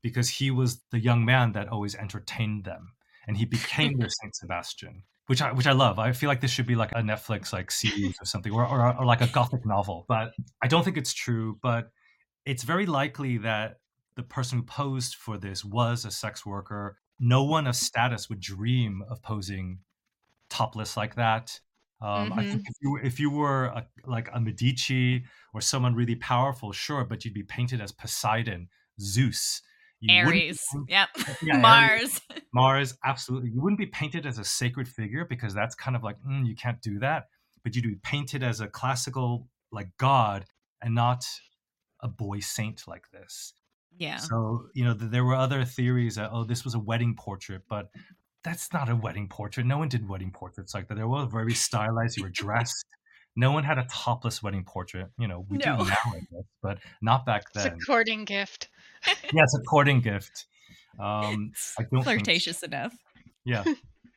[0.01, 2.93] because he was the young man that always entertained them.
[3.27, 4.35] And he became their St.
[4.35, 5.97] Sebastian which I which I love.
[5.97, 8.97] I feel like this should be like a Netflix like series or something, or, or
[8.97, 10.03] or like a gothic novel.
[10.09, 11.57] But I don't think it's true.
[11.61, 11.89] But
[12.45, 13.77] it's very likely that
[14.17, 16.97] the person who posed for this was a sex worker.
[17.17, 19.79] No one of status would dream of posing
[20.49, 21.57] topless like that.
[22.01, 26.15] Um, I think if you if you were a, like a Medici or someone really
[26.15, 28.67] powerful, sure, but you'd be painted as Poseidon,
[28.99, 29.61] Zeus.
[30.01, 30.63] You Ares.
[30.87, 31.09] Yep.
[31.43, 31.61] Yeah, Ares.
[31.61, 32.21] Mars.
[32.53, 33.49] Mars, absolutely.
[33.51, 36.55] You wouldn't be painted as a sacred figure because that's kind of like, mm, you
[36.55, 37.27] can't do that.
[37.63, 40.45] But you'd be painted as a classical, like god,
[40.81, 41.25] and not
[42.01, 43.53] a boy saint like this.
[43.97, 44.17] Yeah.
[44.17, 47.61] So, you know, th- there were other theories that, oh, this was a wedding portrait,
[47.69, 47.91] but
[48.43, 49.65] that's not a wedding portrait.
[49.67, 50.95] No one did wedding portraits like that.
[50.95, 52.17] They were very stylized.
[52.17, 52.85] You were dressed.
[53.35, 55.07] No one had a topless wedding portrait.
[55.19, 55.77] You know, we No.
[55.77, 57.79] do now, I guess, but not back It's a then.
[57.85, 58.69] courting gift.
[59.33, 60.45] Yeah, it's a courting gift.
[60.99, 62.93] Um, I don't think- Flirtatious enough.
[63.45, 63.63] yeah,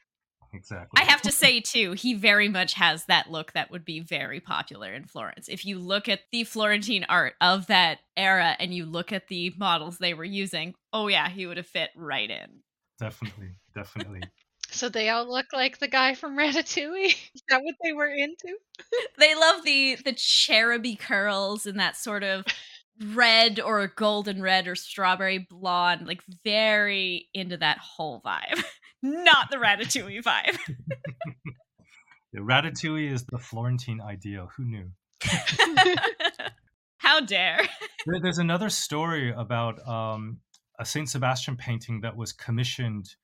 [0.53, 1.01] exactly.
[1.01, 4.41] I have to say too, he very much has that look that would be very
[4.41, 5.49] popular in Florence.
[5.49, 9.53] If you look at the Florentine art of that era and you look at the
[9.57, 12.61] models they were using, oh yeah, he would have fit right in.
[12.99, 14.21] Definitely, definitely.
[14.71, 17.05] So they all look like the guy from Ratatouille.
[17.35, 18.57] Is that what they were into?
[19.19, 22.45] They love the the cheruby curls and that sort of
[23.03, 28.63] red or golden red or strawberry blonde, like very into that whole vibe.
[29.03, 30.59] Not the Ratatouille vibe.
[32.33, 34.51] Yeah, Ratatouille is the Florentine ideal.
[34.57, 34.91] Who knew?
[36.99, 37.61] How dare.
[38.07, 40.41] There- There's another story about um,
[40.79, 43.15] a Saint Sebastian painting that was commissioned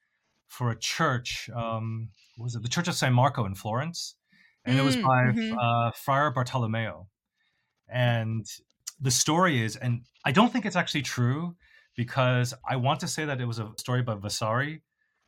[0.46, 1.50] for a church.
[1.54, 4.14] Um, what was it the Church of San Marco in Florence?
[4.64, 5.56] And it was Mm, by mhm.
[5.59, 7.09] uh, Friar Bartolomeo.
[7.88, 8.46] And
[9.00, 11.56] the story is, and I don't think it's actually true
[11.96, 14.82] because I want to say that it was a story by Vasari,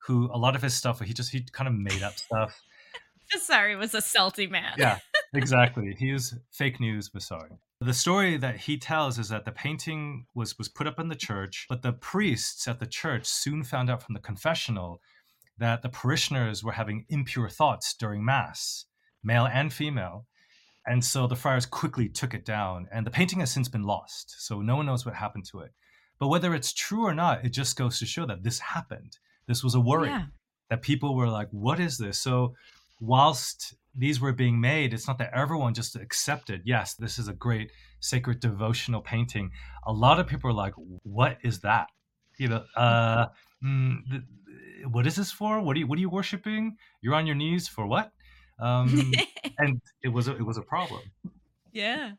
[0.07, 2.61] who a lot of his stuff he just he kind of made up stuff.
[3.33, 4.75] Vasari was a salty man.
[4.77, 4.99] Yeah,
[5.35, 5.97] exactly.
[5.99, 7.51] He is fake news Vasari.
[7.81, 11.17] The story that he tells is that the painting was was put up in the
[11.17, 15.01] church, but the priests at the church soon found out from the confessional
[15.59, 18.87] that the parishioners were having impure thoughts during mass,
[19.23, 20.27] male and female.
[20.87, 24.35] And so the friars quickly took it down, and the painting has since been lost.
[24.39, 25.71] So no one knows what happened to it.
[26.19, 29.17] But whether it's true or not, it just goes to show that this happened.
[29.47, 30.27] This was a worry Yeah.
[30.71, 32.19] that people were like, what is this?
[32.19, 32.55] So,
[33.01, 37.33] whilst these were being made, it's not that everyone just accepted, yes, this is a
[37.33, 39.51] great sacred devotional painting.
[39.87, 41.89] A lot of people are like, what is that?
[42.39, 43.27] You know, uh,
[43.63, 44.23] mm, th-
[44.91, 45.61] what is this for?
[45.61, 46.77] What are you, what are you worshiping?
[47.01, 48.13] You're on your knees for what?
[48.61, 49.13] Um,
[49.59, 51.01] and it was a, it was a problem.
[51.73, 52.13] Yeah.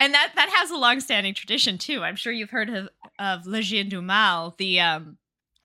[0.00, 2.02] And that that has a long-standing tradition too.
[2.02, 5.18] I'm sure you've heard of of Le Génie du Mal, the um,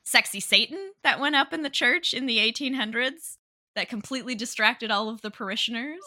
[0.04, 3.38] sexy Satan that went up in the church in the 1800s
[3.76, 6.00] that completely distracted all of the parishioners.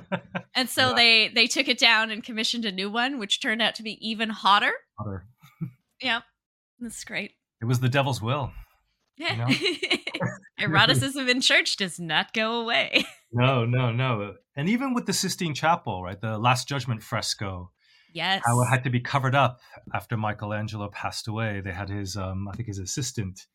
[0.54, 0.94] and so Yeah.
[0.94, 3.98] they they took it down and commissioned a new one, which turned out to be
[4.06, 4.72] even hotter.
[4.98, 5.26] Hotter.
[6.00, 6.20] yeah,
[6.80, 7.32] that's great.
[7.60, 8.50] It was the devil's will.
[9.18, 9.34] Yeah.
[9.34, 9.46] know?
[10.62, 13.04] Eroticism in church does not go away.
[13.30, 14.36] No, no, no.
[14.56, 17.70] And even with the Sistine Chapel, right, the Last Judgment fresco,
[18.14, 18.42] Yes.
[18.46, 19.60] how it had to be covered up
[19.92, 21.60] after Michelangelo passed away.
[21.60, 23.46] They had his, um, I think, his assistant,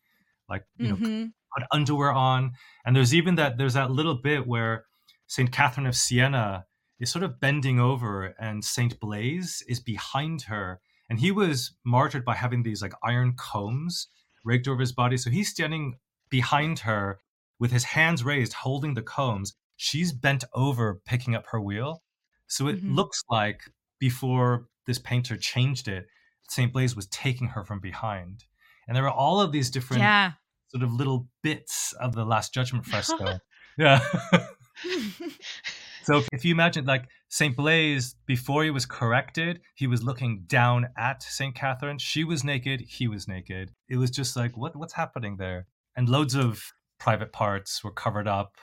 [0.48, 1.34] like you know, Mhm.
[1.58, 2.52] put underwear on.
[2.86, 4.86] And there's even that there's that little bit where
[5.26, 6.68] Saint Catherine of Siena
[7.00, 12.24] is sort of bending over, and Saint Blaise is behind her, and he was martyred
[12.24, 14.08] by having these like iron combs
[14.46, 15.18] rigged over his body.
[15.18, 15.96] So he's standing
[16.38, 17.19] behind her
[17.60, 19.54] with his hands raised, holding the combs.
[19.78, 22.02] She's bent over, picking up her wheel.
[22.48, 22.96] So it Mhm.
[22.96, 23.62] looks like
[24.00, 26.08] before this painter changed it,
[26.50, 26.74] St.
[26.74, 28.46] Blaise was taking her from behind.
[28.88, 30.32] And there are all of these different Yeah.
[30.69, 33.39] sort of little bits of the Last Judgment fresco.
[33.78, 34.00] yeah.
[36.04, 37.56] so if- if you imagine like St.
[37.56, 41.56] Blaise, before he was corrected, he was looking down at St.
[41.56, 41.98] Catherine.
[42.00, 43.72] She was naked, he was naked.
[43.88, 45.67] It was just like, what what's happening there?
[45.95, 46.62] And loads of
[46.99, 48.58] private parts were covered up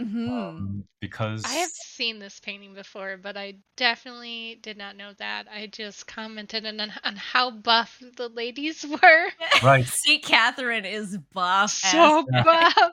[0.00, 0.28] Mhm.
[0.28, 5.46] um, because I have seen this painting before, but I definitely did not know that.
[5.48, 9.26] I just commented on, on how buff the ladies were.
[9.62, 9.86] Right.
[10.02, 11.70] see, Catherine is buff.
[11.70, 12.90] So as- buff.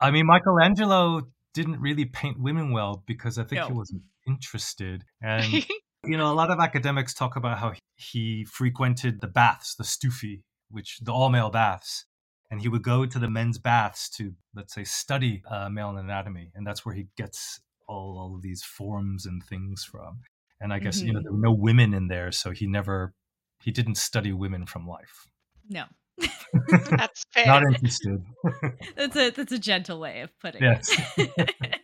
[0.00, 5.04] I mean, Michelangelo didn't really paint women well because I think he wasn't interested.
[5.20, 5.44] And,
[6.04, 10.40] you know, a lot of academics talk about how he frequented the baths, the stufi,
[10.70, 12.06] which the all male baths.
[12.50, 16.50] And he would go to the men's baths to, let's say, study uh, male anatomy.
[16.54, 20.20] And that's where he gets all, all of these forms and things from.
[20.60, 22.32] And I guess, you know, there were no women in there.
[22.32, 23.14] So he never,
[23.62, 25.28] he didn't study women from life.
[25.68, 25.84] No.
[26.90, 27.46] That's fair.
[27.46, 28.22] Not interested.
[28.96, 30.94] That's a that's a gentle way of putting Yes.
[31.16, 31.54] it.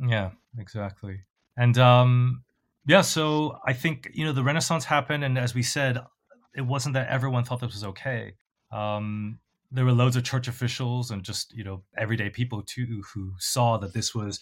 [0.00, 1.22] Yeah, exactly.
[1.56, 2.44] And um
[2.86, 5.98] yeah, so I think, you know, the Renaissance happened and as we said,
[6.56, 8.34] it wasn't that everyone thought this was okay.
[8.70, 9.40] Um
[9.70, 13.76] there were loads of church officials and just, you know, everyday people too who saw
[13.78, 14.40] that this was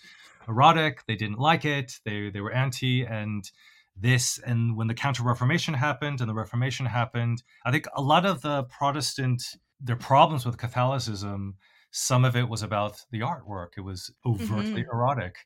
[0.48, 3.50] erotic, they didn't like it, they they were anti and
[3.96, 8.26] this and when the counter reformation happened and the reformation happened i think a lot
[8.26, 9.42] of the protestant
[9.80, 11.56] their problems with catholicism
[11.92, 13.68] some of it was about the artwork.
[13.78, 14.90] It was overtly Mhm.
[14.92, 15.36] erotic.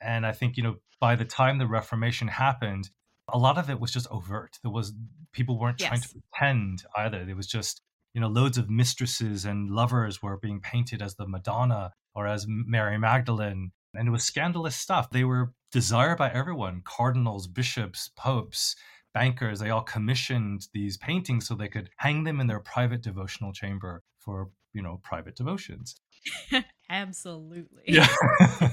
[0.00, 2.90] And i think you know by the time the reformation happened
[3.28, 4.58] a lot of it was just overt.
[4.62, 4.92] There was
[5.32, 7.24] people weren't trying to pretend either.
[7.24, 7.82] There was just
[8.14, 12.46] you know loads of mistresses and lovers were being painted as the madonna or as
[12.48, 13.72] mary magdalene.
[13.94, 15.10] And it was scandalous stuff.
[15.10, 18.74] They were desired by everyone cardinals bishops popes
[19.14, 19.60] bankers.
[19.60, 24.02] They all commissioned these paintings so they could hang them in their private devotional chamber
[24.18, 25.96] for you know private devotions.
[26.90, 27.82] Absolutely.
[27.86, 28.08] yeah.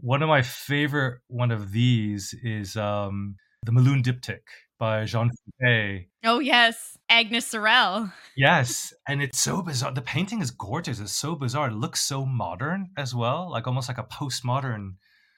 [0.00, 4.46] One of my favorite one of these is um the Melun Diptych
[4.78, 6.08] by Jean Fouquet.
[6.24, 8.12] Oh yes, Agnes Sorel.
[8.38, 9.92] Yes, and it's so bizarre.
[9.92, 11.00] The painting is gorgeous.
[11.00, 11.68] It's so bizarre.
[11.68, 14.96] It looks so modern as well, like almost like a postmodern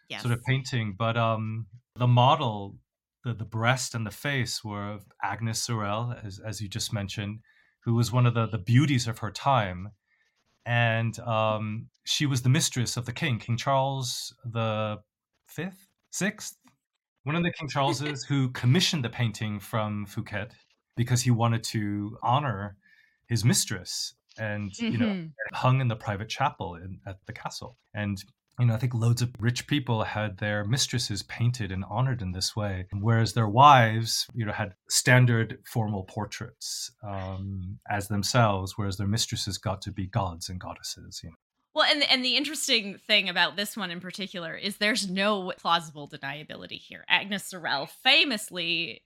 [0.08, 0.22] Yes.
[0.22, 0.96] sort of painting.
[0.98, 2.76] But um, the model,
[3.24, 7.38] the the breast and the face were of Agnes Sorel, as as you just mentioned,
[7.84, 9.92] who was one of the the beauties of her time,
[10.66, 14.98] and um, she was the mistress of the king, King Charles the
[15.46, 16.56] fifth, sixth,
[17.24, 20.48] one of the King Charleses, who commissioned the painting from Fouquet
[20.96, 22.76] because he wanted to honor
[23.28, 25.32] his mistress and you know Mhm.
[25.54, 28.22] hung in the private chapel in, at the castle and
[28.58, 32.32] you know i think loads of rich people had their mistresses painted and honored in
[32.32, 38.96] this way whereas their wives you know had standard formal portraits um, as themselves whereas
[38.96, 41.36] their mistresses got to be gods and goddesses you know
[41.78, 46.08] Well, and and the interesting thing about this one in particular is there's no plausible
[46.08, 47.04] deniability here.
[47.08, 49.04] Agnes Sorel famously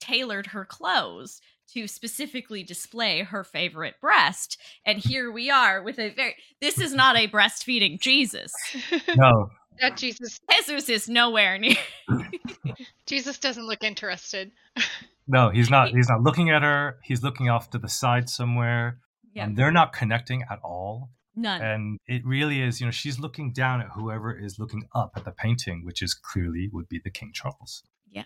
[0.00, 1.42] tailored her clothes
[1.74, 6.34] to specifically display her favorite breast, and here we are with a very.
[6.62, 8.54] This is not a breastfeeding Jesus.
[9.14, 9.50] no
[9.82, 11.76] That Jesus Jesus is nowhere near.
[13.06, 14.50] Jesus doesn't look interested.
[15.28, 18.98] no he's not he's not looking at her he's looking off to the side somewhere
[19.34, 19.44] Yeah.
[19.44, 21.62] and they're not connecting at all None.
[21.62, 25.24] and it really is you know she's looking down at whoever is looking up at
[25.24, 28.24] the painting which is clearly would be the king charles Yeah.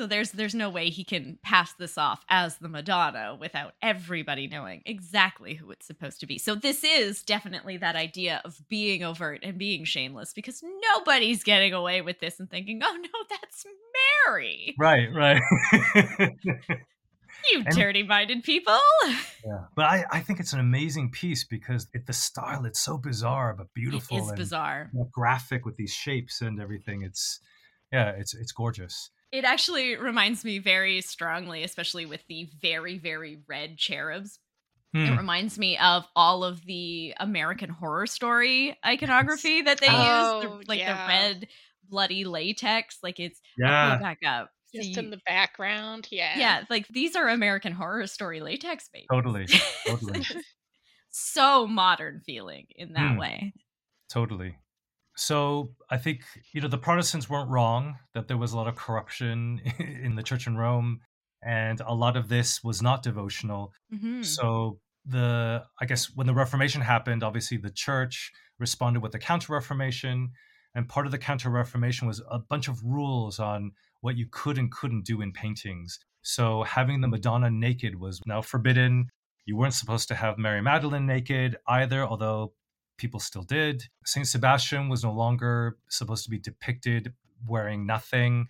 [0.00, 4.48] So there's there's no way he can pass this off as the Madonna without everybody
[4.48, 6.36] knowing exactly who it's supposed to be.
[6.36, 11.72] So this is definitely that idea of being overt and being shameless because nobody's getting
[11.74, 13.64] away with this and thinking, "Oh no, that's
[14.26, 14.74] Mary.
[14.80, 15.40] Right, right.
[17.52, 18.78] You And- dirty-minded people.
[19.06, 19.64] yeah.
[19.74, 23.54] But I, I think it's an amazing piece because it, the style, it's so bizarre
[23.56, 24.16] but beautiful.
[24.16, 24.90] It is and, bizarre.
[24.92, 27.02] you know, graphic with these shapes and everything.
[27.02, 27.40] It's,
[27.92, 29.10] yeah, it's it's gorgeous.
[29.32, 34.38] It actually reminds me very strongly, especially with the very, very red cherubs.
[34.94, 35.16] It Hmm.
[35.18, 40.68] reminds me of all of the American Horror Story iconography that they Oh, use, the,
[40.68, 41.02] like yeah.
[41.06, 41.48] the red
[41.88, 42.98] bloody latex.
[43.02, 43.98] Like it's Yeah.
[43.98, 44.50] back up.
[44.74, 46.08] Just in the background.
[46.10, 46.38] Yeah.
[46.38, 49.06] yeah, like these are American Horror Story latex babies.
[49.10, 49.46] Totally,
[49.86, 50.24] totally.
[51.10, 53.18] so modern feeling in that Hmm.
[53.18, 53.52] way.
[54.10, 54.56] Totally.
[55.16, 58.74] So I think you know the Protestants weren't wrong that there was a lot of
[58.74, 61.00] corruption in the church in Rome,
[61.42, 63.72] and a lot of this was not devotional.
[63.92, 64.24] Mhm.
[64.24, 69.52] So the I guess when the Reformation happened, obviously the church responded with the Counter
[69.52, 70.30] Reformation,
[70.74, 73.72] and part of the Counter Reformation was a bunch of rules on
[74.04, 75.98] what you could and couldn't do in paintings.
[76.20, 79.08] So having the Madonna naked was now forbidden.
[79.46, 82.52] You weren't supposed to have Mary Magdalene naked either, although
[82.98, 83.84] people still did.
[84.04, 87.14] Saint Sebastian was no longer supposed to be depicted
[87.46, 88.48] wearing nothing.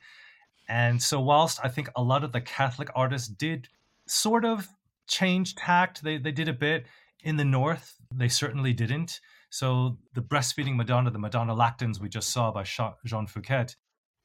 [0.68, 3.68] And so, whilst I think a lot of the Catholic artists did
[4.08, 4.66] sort of
[5.06, 6.86] change tact, they, they did a bit.
[7.22, 9.20] In the North, they certainly didn't.
[9.50, 13.66] So, the breastfeeding Madonna, the Madonna Lactans we just saw by Jean Fouquet,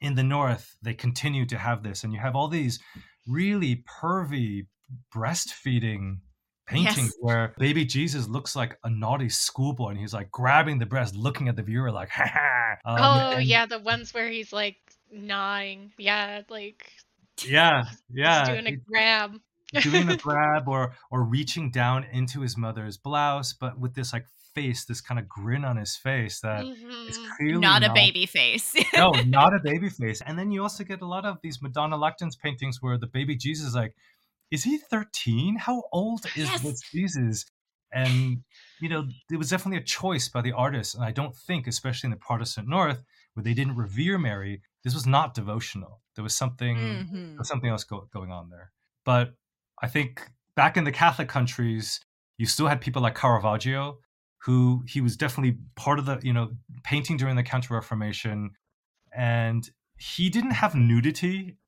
[0.00, 2.04] in the North, they continue to have this.
[2.04, 2.78] And you have all these
[3.26, 4.66] really pervy
[5.14, 6.18] breastfeeding
[6.66, 7.16] paintings Yes.
[7.20, 11.48] where baby Jesus looks like a naughty schoolboy and he's like grabbing the breast, looking
[11.48, 12.76] at the viewer like, ha ha.
[12.84, 14.76] Um, oh and- yeah, the ones where he's like
[15.12, 15.92] gnawing.
[15.98, 16.86] Yeah, like
[17.46, 18.44] Yeah, yeah.
[18.52, 19.32] doing a grab.
[19.82, 24.26] doing a grab or or reaching down into his mother's blouse, but with this like
[24.60, 26.64] face, this kind of grin on his face that
[27.08, 27.36] is Mhm.
[27.36, 28.74] clearly not a baby face.
[28.94, 30.20] no, not a baby face.
[30.26, 33.36] And then you also get a lot of these Madonna Lactans paintings where the baby
[33.36, 33.94] Jesus is like,
[34.50, 35.56] is he 13?
[35.56, 36.62] How old is Yes.
[36.62, 37.46] this Jesus?
[37.92, 38.42] And
[38.82, 40.94] you know, it was definitely a choice by the artist.
[40.94, 43.02] And I don't think, especially in the Protestant North,
[43.34, 46.00] where they didn't revere Mary, this was not devotional.
[46.14, 47.28] There was something Mhm.
[47.32, 48.72] there was something else go, going on there.
[49.04, 49.34] But
[49.82, 52.00] I think back in the Catholic countries,
[52.38, 53.98] you still had people like Caravaggio,
[54.44, 56.50] who he was definitely part of the, you know,
[56.82, 58.50] painting during the Counter Reformation.
[59.14, 61.58] And he didn't have nudity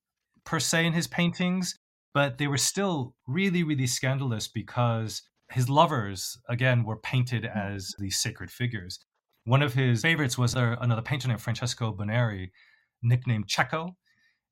[0.45, 1.79] per se in his paintings,
[2.15, 8.17] but they were still really, really scandalous because his lovers, again, were painted as these
[8.17, 8.99] sacred figures.
[9.45, 12.51] One of his favorites was uh, another painter named Francesco Boneri,
[13.03, 13.97] nicknamed Cecco.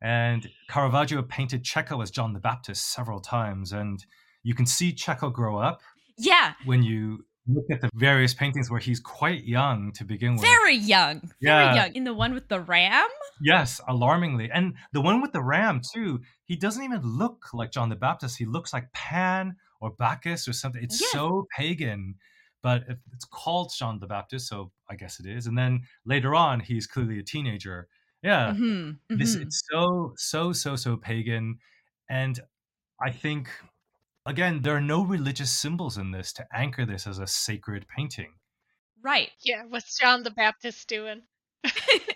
[0.02, 3.72] And Caravaggio painted Cecco as John the Baptist several times.
[3.72, 4.04] And
[4.42, 5.80] you can see Cecco grow up
[6.18, 10.42] yeah, when you look at the various paintings where he's quite young to begin with.
[10.42, 11.20] very young.
[11.42, 11.74] Very Yeah.
[11.74, 11.94] young.
[11.94, 13.08] In the one with the ram?
[13.40, 14.50] Yes, alarmingly.
[14.50, 18.38] And the one with the ram, too, he doesn't even look like John the Baptist.
[18.38, 20.82] He looks like Pan or Bacchus or something.
[20.82, 21.10] It's Yes.
[21.12, 22.16] so pagan,
[22.62, 25.46] but it's called John the Baptist, so I guess it is.
[25.46, 27.88] And then later on, he's clearly a teenager.
[28.22, 28.52] Yeah.
[28.52, 29.42] Mhm, This mhm.
[29.42, 31.58] it's so, so, so, so pagan.
[32.10, 32.38] And
[33.02, 33.48] I think
[34.26, 38.34] again, there are no religious symbols in this to anchor this as a sacred painting.
[39.02, 39.30] Right.
[39.42, 41.22] Yeah, what's John the Baptist doing?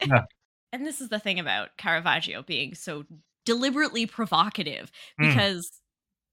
[0.06, 0.24] Yeah.
[0.70, 3.04] And this is the thing about Caravaggio being so
[3.46, 5.28] deliberately provocative Mm.
[5.30, 5.70] because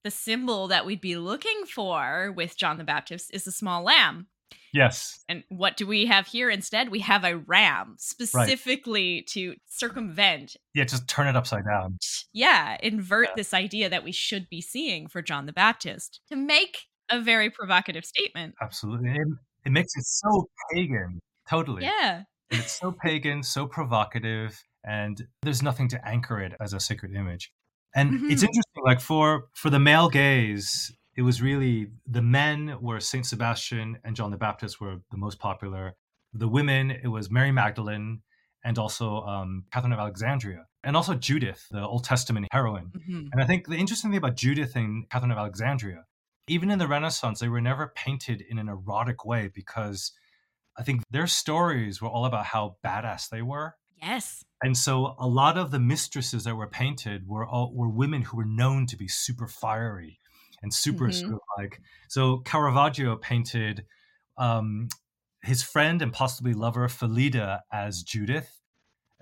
[0.04, 4.28] the symbol that we'd be looking for with John the Baptist is a small lamb.
[4.74, 5.24] Yes.
[5.28, 6.90] And what do we have here instead?
[6.90, 11.98] We have a ram specifically to circumvent, Yeah, just turn it upside down.
[12.34, 16.86] yeah, invert this idea that we should be seeing for John the Baptist to make
[17.10, 18.56] a very provocative statement.
[18.62, 19.10] Absolutely.
[19.12, 19.28] It,
[19.66, 21.20] it makes it so pagan.
[21.50, 21.84] Totally.
[21.84, 22.24] Yeah.
[22.52, 27.14] And it's so pagan, so provocative, and there's nothing to anchor it as a sacred
[27.16, 27.52] image.
[27.94, 28.48] And it's Mhm.
[28.48, 34.00] interesting, like for for the male gaze, it was really the men were Saint Sebastian
[34.04, 35.94] and John the Baptist were the most popular.
[36.34, 38.24] The women, it was Mary Magdalene
[38.64, 42.92] and also um, Catherine of Alexandria, and also Judith, the Old Testament heroine.
[43.08, 43.30] Mhm.
[43.32, 46.06] And I think the interesting thing about Judith and Catherine of Alexandria,
[46.48, 50.14] even in the Renaissance, they were never painted in an erotic way because
[50.76, 53.76] I think their stories were all about how badass they were.
[54.02, 54.44] Yes.
[54.64, 58.38] And so a lot of the mistresses that were painted were all, were women who
[58.38, 60.18] were known to be super fiery
[60.62, 61.14] and super Mhm.
[61.14, 63.86] sort of like so Caravaggio painted
[64.38, 64.88] um,
[65.44, 68.62] his friend and possibly lover Fillide as Judith,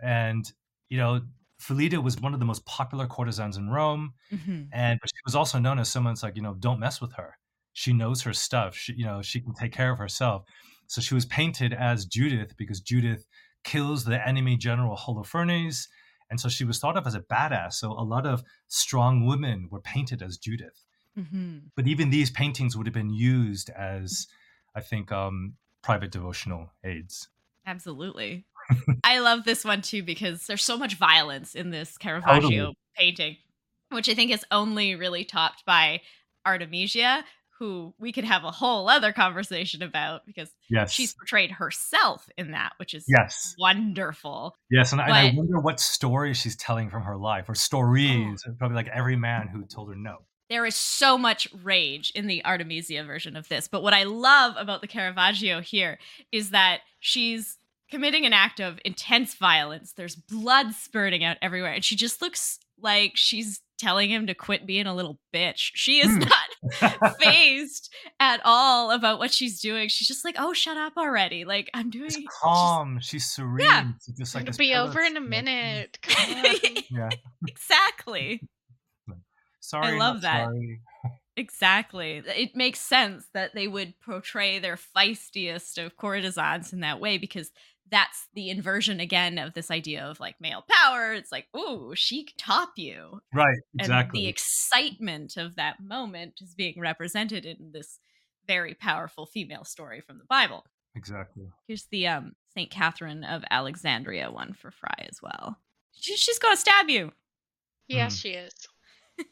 [0.02, 0.52] and
[0.90, 1.22] you know
[1.62, 4.70] Fillide was one of the most popular courtesans in Rome, Mhm.
[4.72, 7.38] and but she was also known as someone's like you know don't mess with her.
[7.74, 8.76] She knows her stuff.
[8.76, 10.46] She you know she can take care of herself.
[10.88, 13.28] So she was painted as Judith because Judith
[13.64, 15.88] kills the enemy general Holofernes
[16.32, 17.74] And so she was thought of as a badass.
[17.74, 20.86] So a lot of strong women were painted as Judith.
[21.18, 21.58] Mm-hmm.
[21.76, 24.28] But even these paintings would have been used as,
[24.76, 27.30] I think, um, private devotional aids.
[27.66, 28.46] Absolutely.
[29.04, 32.78] I love this one too because there's so much violence in this Caravaggio Totally.
[32.96, 33.38] painting,
[33.90, 36.02] which I think is only really topped by
[36.46, 37.24] Artemisia,
[37.58, 40.92] who we could have a whole other conversation about because Yes.
[40.92, 43.54] she's portrayed herself in that, which is Yes.
[43.60, 44.56] wonderful.
[44.72, 48.44] Yes, and, I- and I wonder what story she's telling from her life, or stories.
[48.58, 50.20] Probably like every man who told her no.
[50.50, 53.68] There is so much rage in the Artemisia version of this.
[53.68, 56.00] But what I love about the Caravaggio here
[56.32, 57.58] is that she's
[57.90, 59.94] committing an act of intense violence.
[59.94, 61.74] There's blood spurting out everywhere.
[61.74, 65.72] And she just looks like she's telling him to quit being a little bitch.
[65.74, 66.24] She is hmm.
[66.82, 69.88] not phased at all about what she's doing.
[69.90, 71.46] She's just like, oh, shut up already.
[71.46, 72.12] Like, I'm doing.
[72.42, 73.66] Calm, she's serene.
[73.66, 73.86] Yeah.
[74.06, 75.98] She's just like It'll be over in a minute.
[76.04, 76.56] Come on.
[76.92, 77.10] Yeah.
[77.48, 78.42] exactly.
[79.70, 79.98] Sorry.
[79.98, 80.46] love that.
[80.46, 80.82] sorry.
[81.38, 82.22] Exactly.
[82.26, 87.52] It makes sense that they would portray their feistiest of courtesans in that way because
[87.90, 91.14] that's the inversion again of this idea of like male power.
[91.14, 93.22] It's like, ooh, she top you.
[93.34, 93.58] Right.
[93.74, 94.22] And Exactly.
[94.22, 98.00] the excitement of that moment is being represented in this
[98.46, 100.66] very powerful female story from the Bible.
[100.96, 101.46] exactly.
[101.68, 105.58] Here's the um Saint Catherine of Alexandria one for Fry as well.
[105.94, 107.12] She, she's gonna stab you.
[107.88, 108.54] Yes, she is.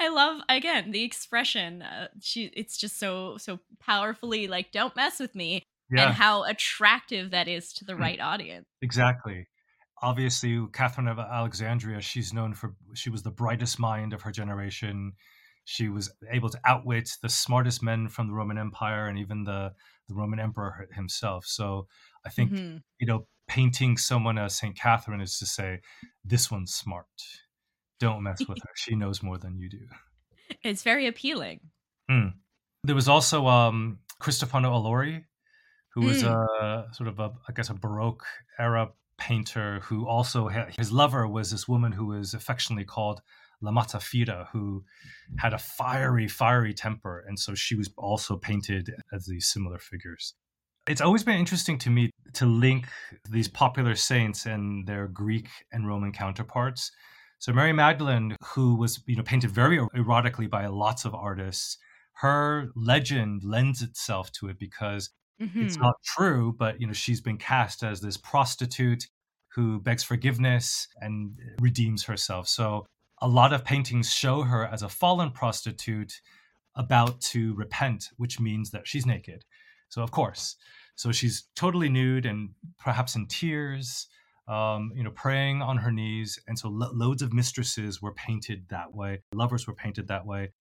[0.00, 1.82] I love again the expression.
[1.82, 6.06] Uh, she it's just so so powerfully like don't mess with me Yeah.
[6.06, 8.00] and how attractive that is to the Mm.
[8.00, 8.66] right audience.
[8.82, 9.46] Exactly.
[10.02, 15.12] Obviously, Catherine of Alexandria, she's known for she was the brightest mind of her generation.
[15.66, 19.74] She was able to outwit the smartest men from the Roman Empire and even the,
[20.08, 21.44] the Roman Emperor himself.
[21.46, 21.86] So
[22.24, 22.82] I think, Mhm.
[22.98, 24.74] you know, painting someone as St.
[24.74, 25.80] Catherine is to say,
[26.24, 27.06] this one's smart.
[28.00, 28.70] Don't mess with her.
[28.74, 29.86] She knows more than you do.
[30.62, 31.60] It's very appealing.
[32.10, 32.34] Mm.
[32.82, 35.24] There was also um, Cristofano Allori,
[35.94, 36.30] who was Mm.
[36.30, 38.24] a sort of a, I guess, a Baroque
[38.58, 38.88] era
[39.18, 43.20] painter who also had, his lover was this woman who was affectionately called
[43.60, 44.82] La Mazzafirra, who
[45.38, 50.34] had a fiery, fiery temper, and so she was also painted as these similar figures.
[50.88, 52.88] It's always been interesting to me to link
[53.28, 56.90] these popular saints and their Greek and Roman counterparts.
[57.40, 61.78] So Mary Magdalene, who was you know painted very erotically by lots of artists,
[62.16, 65.10] her legend lends itself to it because
[65.58, 65.80] it's Mhm.
[65.80, 69.06] not true, but you know she's been cast as this prostitute
[69.54, 72.46] who begs forgiveness and redeems herself.
[72.48, 72.86] So
[73.22, 76.20] a lot of paintings show her as a fallen prostitute
[76.76, 79.44] about to repent, which means that she's naked.
[79.88, 80.56] So of course,
[80.96, 84.06] so she's totally nude and perhaps in tears,
[84.50, 86.38] um, you know, praying on her knees.
[86.48, 89.22] And so lo- loads of mistresses were painted that way.
[89.32, 90.52] Lovers were painted that way.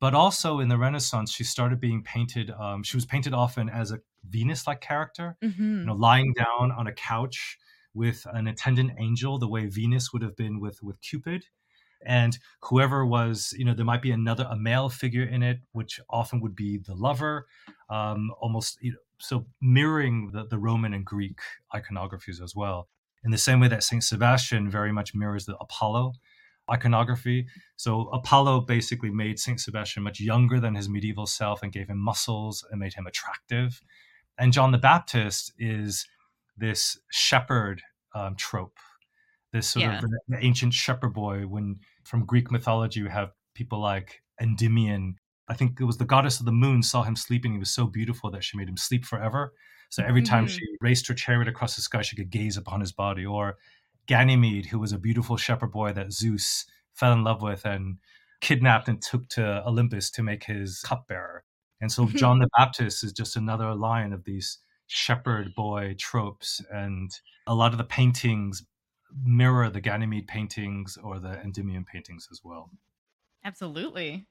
[0.00, 2.50] But also in the Renaissance, she started being painted.
[2.50, 5.80] Um, she was painted often as a Venus-like character, Mhm.
[5.80, 7.58] you know, lying down on a couch
[7.94, 11.46] with an attendant angel, the way Venus would have been with with Cupid.
[12.06, 15.98] And whoever was, you know, there might be another a male figure in it, which
[16.08, 17.46] often would be the lover,
[17.90, 21.40] um, almost you know, so mirroring the, the Roman and Greek
[21.74, 22.88] iconographies as well.
[23.24, 26.14] In the same way that Saint Sebastian very much mirrors the Apollo
[26.70, 27.46] iconography.
[27.76, 31.98] So Apollo basically made Saint Sebastian much younger than his medieval self and gave him
[31.98, 33.80] muscles and made him attractive.
[34.38, 36.06] And John the Baptist is
[36.56, 37.82] this shepherd
[38.14, 38.76] um, trope,
[39.52, 39.98] this sort Yeah.
[39.98, 41.46] of the ancient shepherd boy.
[41.46, 45.16] When from Greek mythology, you have people like Endymion.
[45.48, 47.52] I think it was the goddess of the moon saw him sleeping.
[47.52, 49.52] He was so beautiful that she made him sleep forever.
[49.90, 50.50] So every time Mhm.
[50.50, 53.24] she raced her chariot across the sky, she could gaze upon his body.
[53.24, 53.56] Or
[54.06, 57.98] Ganymede, who was a beautiful shepherd boy that Zeus fell in love with and
[58.40, 61.44] kidnapped and took to Olympus to make his cupbearer.
[61.80, 66.60] And so John the Baptist is just another line of these shepherd boy tropes.
[66.70, 67.10] And
[67.46, 68.64] a lot of the paintings
[69.24, 72.70] mirror the Ganymede paintings or the Endymion paintings as well.
[73.44, 74.26] Absolutely.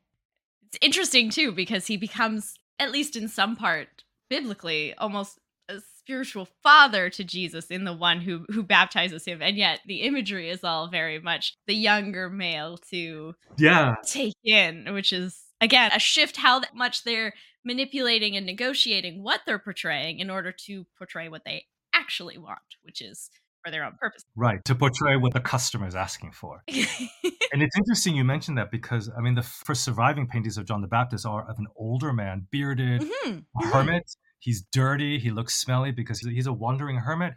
[0.67, 5.39] It's interesting too because he becomes, at least in some part, biblically, almost
[5.69, 10.01] a spiritual father to Jesus in the one who who baptizes him, and yet the
[10.01, 13.95] imagery is all very much the younger male to Yeah.
[14.05, 17.33] take in, which is again a shift how much they're
[17.65, 23.01] manipulating and negotiating what they're portraying in order to portray what they actually want, which
[23.01, 23.29] is
[23.63, 24.23] for their own purpose.
[24.35, 26.63] Right, to portray what the customer is asking for.
[26.67, 30.81] and it's interesting you mentioned that because, I mean, the first surviving paintings of John
[30.81, 34.03] the Baptist are of an older man, bearded, Mhm, a hermit.
[34.39, 37.33] He's dirty, he looks smelly because he's a wandering hermit,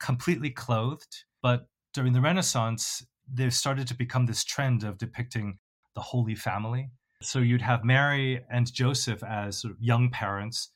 [0.00, 1.24] completely clothed.
[1.40, 5.58] But during the Renaissance, there started to become this trend of depicting
[5.94, 6.90] the Holy Family.
[7.22, 10.70] So you'd have Mary and Joseph as sort of young parents,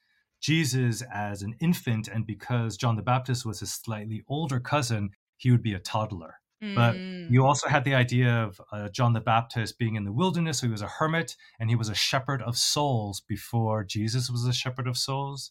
[0.47, 5.51] Jesus as an infant, and because John the Baptist was a slightly older cousin, he
[5.51, 6.35] would be a toddler.
[6.61, 7.31] But Mm.
[7.33, 10.59] you also had the idea of uh, John the Baptist being in the wilderness.
[10.59, 14.45] So he was a hermit and he was a shepherd of souls before Jesus was
[14.47, 15.51] a shepherd of souls.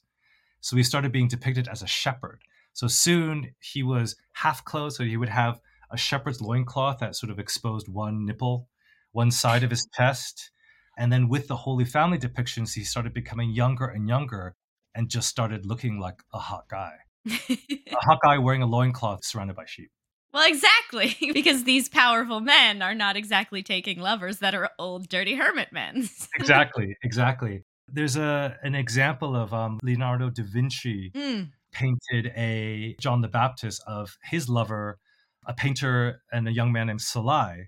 [0.62, 2.40] So he started being depicted as a shepherd.
[2.74, 4.96] So soon he was half clothed.
[4.96, 5.60] So he would have
[5.92, 8.70] a shepherd's loincloth that sort of exposed one nipple,
[9.12, 10.52] one side of his chest.
[10.98, 14.56] And then with the Holy Family depictions, he started becoming younger and younger
[14.96, 16.94] and just started looking like a hot guy.
[17.28, 17.58] a
[18.06, 19.92] hot guy wearing a loincloth surrounded by sheep.
[20.34, 25.36] Well, exactly, because these powerful men are not exactly taking lovers that are old, dirty
[25.36, 26.10] hermit men.
[26.36, 27.64] exactly, exactly.
[27.88, 31.52] There's a an example of um, Leonardo da Vinci Mm.
[31.72, 34.98] painted a John the Baptist of his lover,
[35.46, 37.66] a painter and a young man named Salai,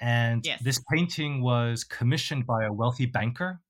[0.00, 0.62] and Yes.
[0.62, 3.60] this painting was commissioned by a wealthy banker.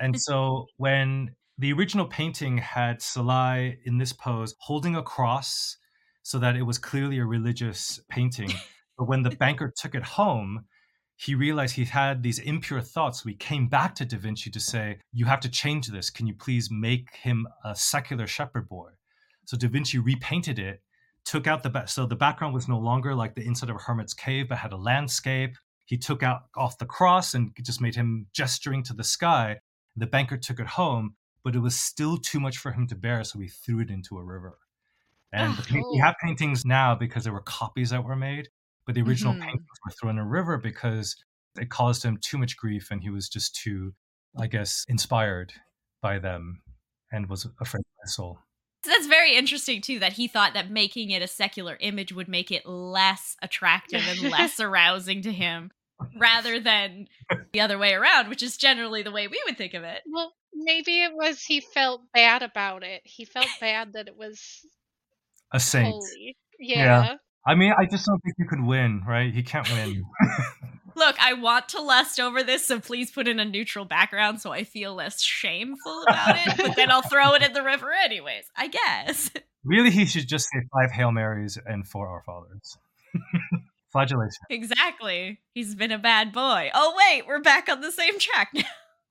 [0.00, 5.76] And so when the original painting had Salai in this pose holding a cross
[6.22, 8.52] so that it was clearly a religious painting.
[8.96, 10.64] But when the banker took it home,
[11.14, 13.22] he realized he had these impure thoughts.
[13.22, 16.10] So he came back to Da Vinci to say, You have to change this.
[16.10, 18.90] Can you please make him a secular shepherd boy?
[19.44, 20.82] So Da Vinci repainted it,
[21.24, 21.88] took out the back.
[21.88, 24.72] So the background was no longer like the inside of a hermit's cave, but had
[24.72, 25.56] a landscape.
[25.86, 29.58] He took out off the cross and just made him gesturing to the sky.
[29.96, 31.14] The banker took it home,
[31.48, 33.24] but it was still too much for him to bear.
[33.24, 34.58] So he threw it into a river.
[35.32, 38.50] And the paint- we have paintings now because there were copies that were made,
[38.84, 39.40] but the original Mhm.
[39.40, 41.16] paintings were thrown in a river because
[41.58, 43.94] it caused him too much grief and he was just too,
[44.38, 45.54] I guess, inspired
[46.02, 46.60] by them
[47.10, 48.40] and was afraid of his soul.
[48.84, 52.28] So that's very interesting too that he thought that making it a secular image would
[52.28, 55.70] make it less attractive and less arousing to him
[56.14, 57.08] rather than
[57.54, 60.02] the other way around, which is generally the way we would think of it.
[60.06, 63.02] Well, maybe it was he felt bad about it.
[63.04, 64.64] He felt bad that it was
[65.52, 65.88] A saint.
[65.88, 66.36] holy.
[66.58, 67.16] Yeah.
[67.46, 69.32] I mean, I just don't think you could win, right?
[69.32, 70.02] He can't win.
[70.96, 74.50] Look, I want to lust over this, so please put in a neutral background so
[74.50, 78.44] I feel less shameful about it, but then I'll throw it in the river anyways,
[78.56, 79.30] I guess.
[79.64, 82.76] really, he should just say five Hail Marys and four Our Fathers.
[83.92, 84.42] Flagellation.
[84.50, 85.40] Exactly.
[85.54, 86.70] He's been a bad boy.
[86.74, 88.62] Oh, wait, we're back on the same track now.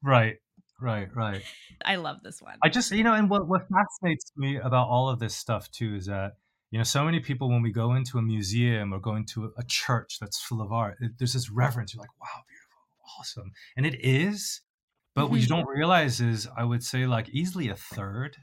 [0.04, 0.36] Right,
[0.80, 1.44] right, right.
[1.86, 2.58] I love this one.
[2.64, 5.96] I just, you know, and what, what fascinates me about all of this stuff too
[5.96, 6.34] is that,
[6.72, 9.64] you know, so many people, when we go into a museum or go into a
[9.68, 11.94] church that's full of art, it- there's this reverence.
[11.94, 12.80] You're like, wow, beautiful,
[13.20, 13.52] awesome.
[13.76, 14.62] And it is.
[15.16, 15.50] But what you Mhm.
[15.50, 18.38] don't realize is, I would say, like, easily a third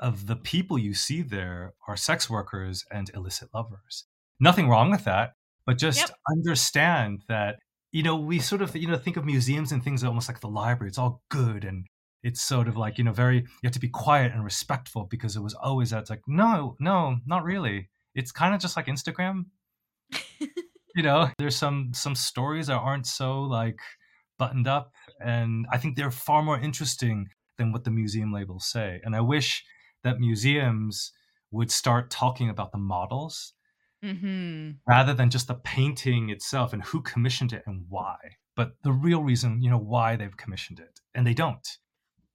[0.00, 4.04] of the people you see there are sex workers and illicit lovers.
[4.40, 5.34] Nothing wrong with that,
[5.66, 6.18] but just Yep.
[6.30, 7.58] understand that,
[7.92, 10.48] you know, we sort of, you know, think of museums and things almost like the
[10.48, 10.88] library.
[10.88, 11.86] It's all good and
[12.22, 15.36] it's sort of like, you know, very, you have to be quiet and respectful because
[15.36, 16.00] it was always that.
[16.00, 17.88] It's like, no, no, not really.
[18.14, 19.46] It's kind of just like Instagram.
[20.94, 23.78] you know, there's some some stories that aren't so like
[24.38, 29.00] buttoned up and I think they're far more interesting than what the museum labels say.
[29.04, 29.64] And I wish
[30.04, 31.12] that museums
[31.50, 33.54] would start talking about the models
[34.04, 34.70] Mm-hmm.
[34.86, 38.16] rather than just the painting itself and who commissioned it and why.
[38.56, 41.00] But the real reason, you know, why they've commissioned it.
[41.14, 41.66] And they don't.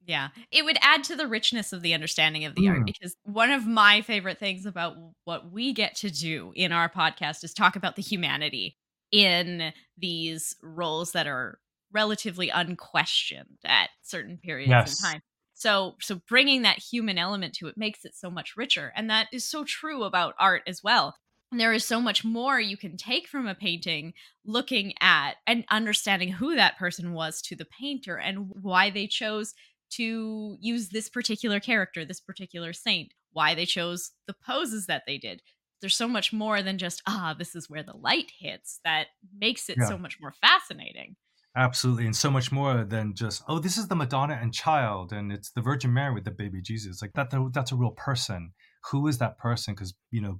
[0.05, 0.29] Yeah.
[0.51, 2.85] It would add to the richness of the understanding of the art Mm.
[2.85, 7.43] because one of my favorite things about what we get to do in our podcast
[7.43, 8.77] is talk about the humanity
[9.11, 11.59] in these roles that are
[11.93, 15.03] relatively unquestioned at certain periods Yes.
[15.03, 15.21] in time.
[15.53, 19.27] So so bringing that human element to it makes it so much richer and that
[19.31, 21.15] is so true about art as well.
[21.53, 25.63] And there is so much more you can take from a painting looking at and
[25.69, 29.53] understanding who that person was to the painter and why they chose
[29.91, 35.19] to use this particular character, this particular saint, why they chose the poses that they
[35.19, 35.43] did.
[35.79, 39.69] There's so much more than just, ah, this is where the light hits that makes
[39.69, 39.89] it Yeah.
[39.89, 41.17] so much more fascinating.
[41.55, 42.07] Absolutely.
[42.07, 45.51] And so much more than just, oh, this is the Madonna and child and it's
[45.51, 46.99] the Virgin Mary with the baby Jesus.
[46.99, 48.53] Like that that's a real person.
[48.89, 49.75] Who is that person?
[49.75, 50.39] Because, you know,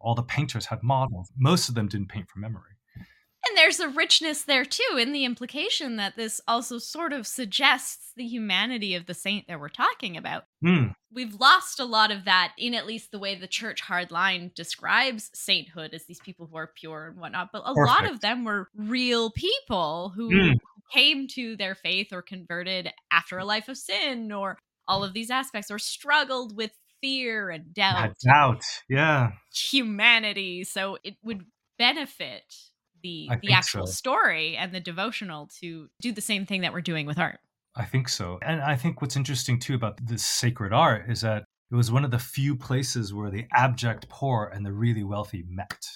[0.00, 1.30] all the painters had models.
[1.36, 2.72] Most of them didn't paint from memory.
[3.48, 8.10] And there's a richness there too in the implication that this also sort of suggests
[8.16, 10.44] the humanity of the saint that we're talking about.
[10.60, 10.88] Hmm.
[11.12, 15.30] We've lost a lot of that in at least the way the church hardline describes
[15.34, 17.50] sainthood as these people who are pure and whatnot.
[17.52, 20.54] But a lot of them were real people who Mm.
[20.92, 25.30] came to their faith or converted after a life of sin or all of these
[25.30, 26.72] aspects or struggled with
[27.02, 28.62] fear and doubt, doubt.
[28.88, 29.32] Yeah.
[29.54, 30.64] humanity.
[30.64, 31.44] So it would
[31.78, 32.42] benefit
[33.02, 33.92] the I the actual so.
[33.92, 37.38] story and the devotional to do the same thing that we're doing with art.
[37.76, 38.38] I think so.
[38.42, 42.04] And I think what's interesting too about this sacred art is that it was one
[42.04, 45.86] of the few places where the abject poor and the really wealthy met.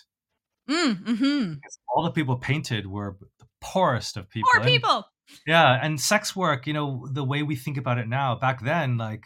[0.70, 1.53] Mm, mm-hmm.
[1.94, 4.48] All the people painted were the poorest of people.
[4.53, 5.07] Poor And- people.
[5.46, 8.98] Yeah, and sex work, you know, the way we think about it now, back then,
[8.98, 9.24] like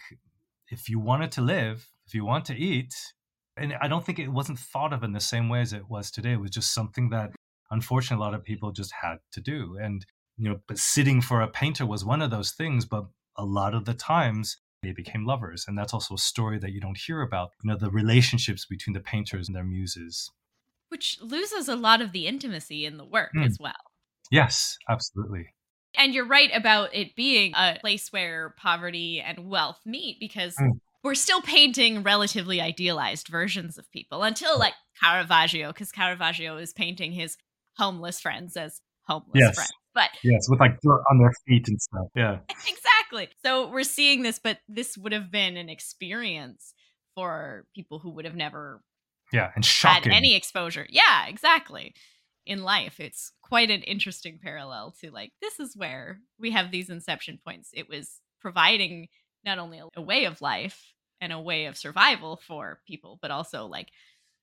[0.70, 2.94] if you wanted to live, if you want to eat,
[3.56, 6.10] and I don't think it wasn't thought of in the same way as it was
[6.10, 6.32] today.
[6.32, 7.30] It was just something that
[7.70, 9.78] unfortunately a lot of people just had to do.
[9.80, 10.04] And,
[10.36, 13.06] you know, but sitting for a painter was one of those things, but
[13.36, 15.64] a lot of the times they became lovers.
[15.66, 18.94] And that's also a story that you don't hear about, you know, the relationships between
[18.94, 20.30] the painters and their muses.
[20.88, 23.46] Which loses a lot of the intimacy in the work Mm.
[23.46, 23.72] as well.
[24.30, 25.48] Yes, absolutely.
[25.96, 30.80] And you're right about it being a place where poverty and wealth meet because Mm.
[31.02, 37.12] we're still painting relatively idealized versions of people until like Caravaggio, because Caravaggio is painting
[37.12, 37.36] his
[37.76, 39.54] homeless friends as homeless Yes.
[39.54, 39.72] friends.
[39.94, 42.06] But Yes, with like dirt on their feet and stuff.
[42.14, 42.38] Yeah.
[42.68, 43.28] exactly.
[43.44, 46.74] So we're seeing this, but this would have been an experience
[47.14, 48.82] for people who would have never
[49.32, 49.46] Yeah.
[49.54, 50.12] And had shocking.
[50.12, 50.86] any exposure.
[50.90, 51.94] Yeah, exactly.
[52.46, 56.90] In life, it's quite an interesting parallel to like this is where we have these
[56.90, 57.70] inception points.
[57.74, 59.08] It was providing
[59.44, 63.66] not only a, way of life and a way of survival for people, but also
[63.66, 63.88] like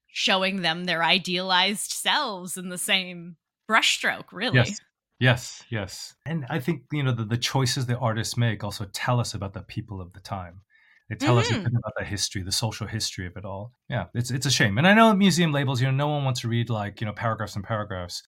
[0.08, 3.38] showing them their idealized selves in the same
[3.70, 4.58] brushstroke, really.
[4.58, 4.80] Yes.
[5.20, 6.16] Yes, yes.
[6.26, 9.54] And I think, you know, the, the choices the artists make also tell us about
[9.54, 10.62] the people of the time.
[11.10, 11.64] They tell us a Mhm.
[11.64, 13.74] bit about the history, the social history of it all.
[13.90, 14.78] Yeah, it's it's a shame.
[14.78, 17.14] And I know museum labels, you know, no one wants to read like, you know,
[17.14, 18.24] paragraphs and paragraphs.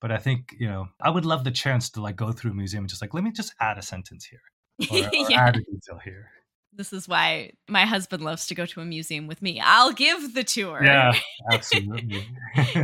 [0.00, 2.54] But I think, you know, I would love the chance to like go through a
[2.54, 4.40] museum and just like, let me just add a sentence here.
[4.90, 5.46] Or, or Yeah.
[5.46, 6.30] add a detail here.
[6.72, 9.58] This is why my husband loves to go to a museum with me.
[9.60, 10.84] I'll give the tour.
[10.84, 11.12] Yeah,
[11.52, 12.24] absolutely.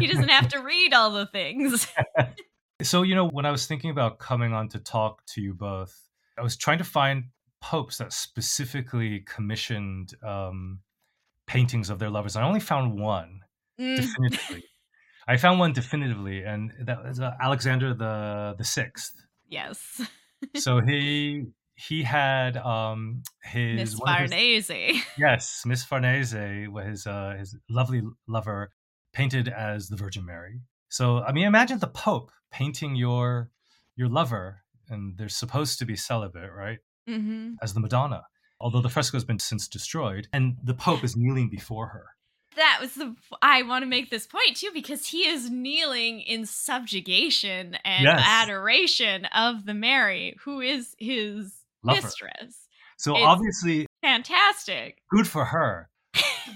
[0.00, 1.86] he doesn't have to read all the things.
[2.82, 5.94] So, you know, when I was thinking about coming on to talk to you both,
[6.36, 7.26] I was trying to find
[7.70, 10.80] popes that specifically commissioned um,
[11.46, 12.36] paintings of their lovers.
[12.36, 13.40] I only found one
[13.80, 13.96] Mm.
[13.96, 14.62] definitively.
[15.26, 19.14] I found one definitively, and that was uh, Alexander the the Sixth.
[19.48, 19.78] yes.
[20.54, 21.46] So he
[21.88, 25.02] he had um, his Miss of his- Farnese.
[25.18, 26.32] Yes, Miss Farnese,
[26.88, 28.70] his uh, his lovely lover,
[29.12, 30.60] painted as the Virgin Mary.
[30.88, 33.50] So I mean, imagine the Pope painting your
[33.96, 36.78] your lover, and they're supposed to be celibate, right?
[37.06, 38.22] Hmm As the Madonna,
[38.60, 42.06] although the fresco has been since destroyed, and the Pope is kneeling before her.
[42.56, 43.16] That was the.
[43.42, 48.20] I want to make this point too because he is kneeling in subjugation and Yes.
[48.24, 51.52] adoration of the Mary, who is his
[51.82, 52.00] Lover.
[52.00, 52.68] mistress.
[52.96, 54.98] So It's obviously, fantastic.
[55.10, 55.88] good for her,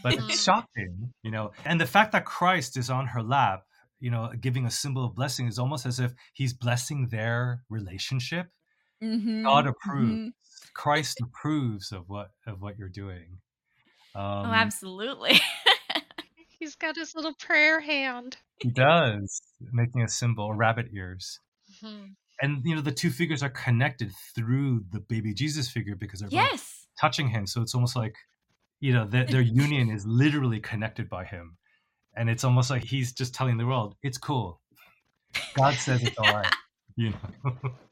[0.02, 1.50] but it's shocking, you know.
[1.64, 3.64] And the fact that Christ is on her lap,
[3.98, 8.46] you know, giving a symbol of blessing is almost as if he's blessing their relationship.
[9.02, 10.12] Mhm, God approves.
[10.12, 10.32] mhm.
[10.74, 13.38] Christ approves of what of what you're doing.
[14.14, 15.40] Um, oh, absolutely.
[16.60, 18.36] He's got his little prayer hand.
[18.60, 19.40] He does,
[19.72, 21.38] making a symbol, rabbit ears.
[21.82, 22.14] Mhm.
[22.40, 26.28] And you know, the two figures are connected through the baby Jesus figure because they're
[26.28, 26.86] both yes.
[27.00, 27.46] touching him.
[27.46, 28.14] So it's almost like,
[28.80, 31.56] you know, their, their union is literally connected by him.
[32.16, 34.60] And it's almost like he's just telling the world, it's cool.
[35.54, 36.52] God says it's all right.
[36.96, 37.52] You know,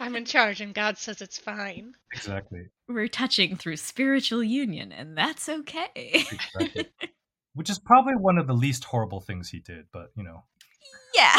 [0.00, 1.94] I'm in charge, and God says it's fine.
[2.12, 2.66] exactly.
[2.88, 5.88] We're touching through spiritual union, and that's okay.
[5.94, 6.86] Exactly.
[7.54, 10.42] Which is probably one of the least horrible things he did, but you know,
[11.14, 11.36] yeah.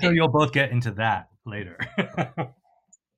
[0.00, 1.78] so you'll both get into that later.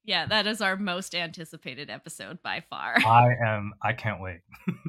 [0.05, 2.97] yeah, that is our most anticipated episode by far.
[2.99, 4.41] I am, I can't wait.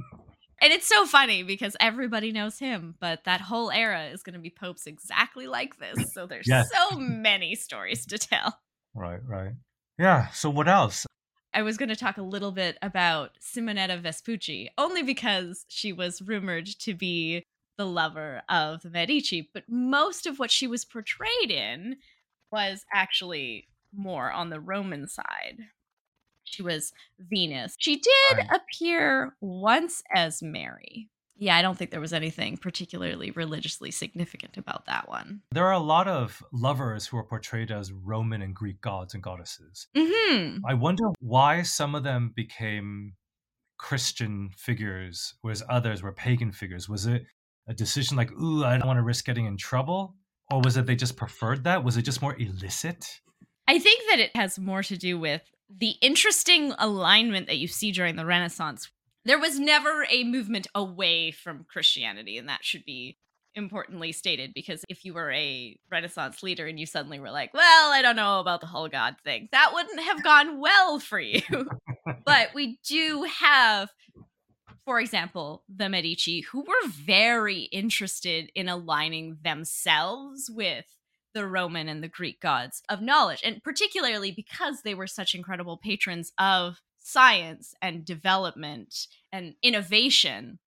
[0.61, 4.39] And it's so funny because everybody knows him, but that whole era is going to
[4.39, 6.13] be popes exactly like this.
[6.13, 6.69] So there's Yes.
[6.71, 8.57] so many stories to tell.
[8.95, 9.53] Right, right.
[9.97, 10.29] Yeah.
[10.29, 11.05] So what else?
[11.53, 16.21] I was going to talk a little bit about Simonetta Vespucci, only because she was
[16.21, 17.43] rumored to be
[17.77, 21.97] the lover of the Medici, but most of what she was portrayed in
[22.51, 25.57] was actually more on the Roman side.
[26.43, 27.75] She was Venus.
[27.79, 28.47] She did Right.
[28.51, 31.09] appear once as Mary.
[31.43, 35.41] Yeah, I don't think there was anything particularly religiously significant about that one.
[35.51, 39.21] There are a lot of lovers who are portrayed as Roman and Greek gods and
[39.21, 39.87] goddesses.
[39.93, 43.15] hmm I wonder why some of them became
[43.77, 46.87] Christian figures, whereas others were pagan figures.
[46.87, 47.25] Was it
[47.67, 50.15] a decision like, ooh, I don't want to risk getting in trouble?
[50.49, 51.83] Or was it they just preferred that?
[51.83, 53.05] Was it just more illicit?
[53.67, 57.91] I think that it has more to do with the interesting alignment that you see
[57.91, 58.89] during the Renaissance.
[59.25, 63.17] There was never a movement away from Christianity, and that should be
[63.55, 67.91] importantly stated because if you were a Renaissance leader and you suddenly were like, well,
[67.91, 71.41] I don't know about the whole God thing, that wouldn't have gone well for you.
[72.25, 73.89] but we do have,
[74.85, 80.85] for example, the Medici, who were very interested in aligning themselves with
[81.33, 85.77] the Roman and the Greek gods of knowledge, and particularly because they were such incredible
[85.77, 90.59] patrons of science and development and innovation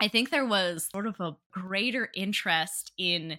[0.00, 3.38] I think there was sort of a greater interest in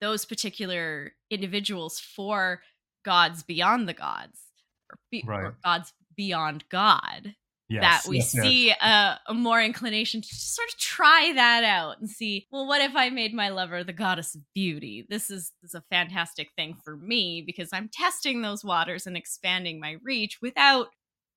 [0.00, 2.62] those particular individuals for
[3.04, 4.40] gods beyond the gods,
[4.90, 5.44] or, be, Right.
[5.44, 7.34] or gods beyond God.
[7.70, 8.42] Yes, that we yes, yes.
[8.42, 12.80] see a, a more inclination to sort of try that out and see, well, what
[12.80, 15.04] if I made my lover the goddess of beauty?
[15.06, 19.18] This is, this is a fantastic thing for me because I'm testing those waters and
[19.18, 20.88] expanding my reach without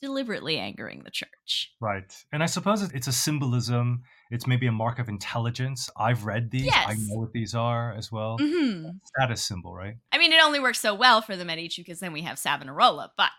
[0.01, 1.71] deliberately angering the church.
[1.79, 2.11] Right.
[2.31, 4.03] And I suppose it's a symbolism.
[4.31, 5.89] It's maybe a mark of intelligence.
[5.97, 6.71] I've read these.
[6.73, 8.37] I know what these are as well.
[8.39, 8.99] Mhm.
[9.05, 9.95] Status symbol, right?
[10.11, 13.11] I mean, it only works so well for the Medici because then we have Savonarola,
[13.17, 13.29] but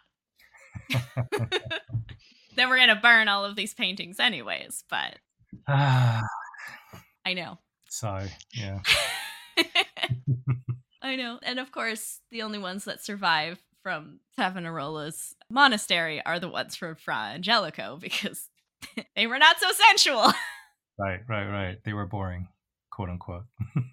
[2.57, 4.85] then we're gonna burn all of these paintings anyways.
[4.89, 5.19] But
[5.69, 6.23] Ah,
[7.25, 7.59] I know,
[7.89, 8.31] sigh.
[8.55, 8.81] Yeah.
[11.03, 16.49] I know, and of course, the only ones that survive from Savonarola's monastery are the
[16.49, 18.49] ones from Fra Angelico because
[19.17, 20.33] they were not so sensual.
[20.99, 21.79] Right, right, right.
[21.85, 22.49] They were boring,
[22.91, 23.45] quote unquote.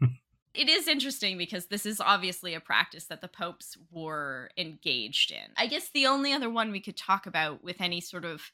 [0.54, 5.54] it is interesting because this is obviously a practice that the popes were engaged in.
[5.58, 8.52] I guess the only other one we could talk about with any sort of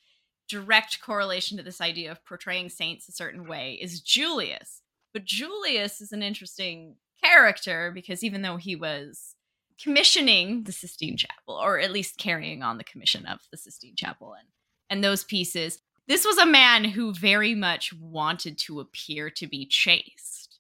[0.47, 4.83] direct correlation to this idea of portraying saints a certain way is Julius.
[5.11, 9.35] But Julius is an interesting character because even though he was
[9.81, 11.19] commissioning the Sistine mm.
[11.19, 14.47] Chapel, or at least carrying on the commission of the Sistine Chapel and,
[14.89, 19.65] and those pieces, this was a man who very much wanted to appear to be
[19.65, 20.59] chaste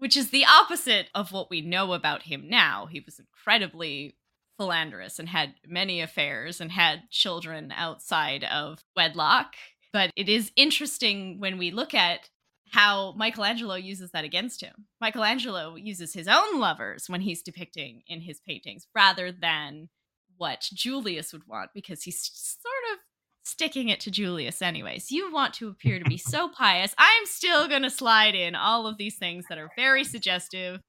[0.00, 2.86] which is the opposite of what we know about him now.
[2.86, 4.16] He was incredibly
[4.56, 9.54] philanderous and had many affairs and had children outside of wedlock.
[9.92, 12.30] But it is interesting when we look at
[12.70, 14.86] how Michelangelo uses that against him.
[15.00, 19.88] Michelangelo uses his own lovers when he's depicting in his paintings rather than
[20.36, 22.98] what Julius would want because he's sort of
[23.42, 25.10] sticking it to Julius anyways.
[25.10, 26.94] You want to appear to be so pious.
[26.96, 30.80] I'm still going to slide in all of these things that are very suggestive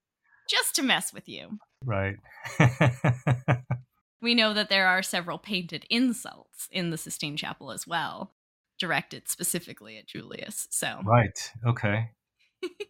[0.50, 1.58] just to mess with you.
[1.84, 2.18] Right.
[4.22, 8.32] We know that there are several painted insults in the Sistine Chapel as well,
[8.82, 10.68] directed specifically at Julius.
[10.72, 11.52] So, right.
[11.66, 12.10] Okay.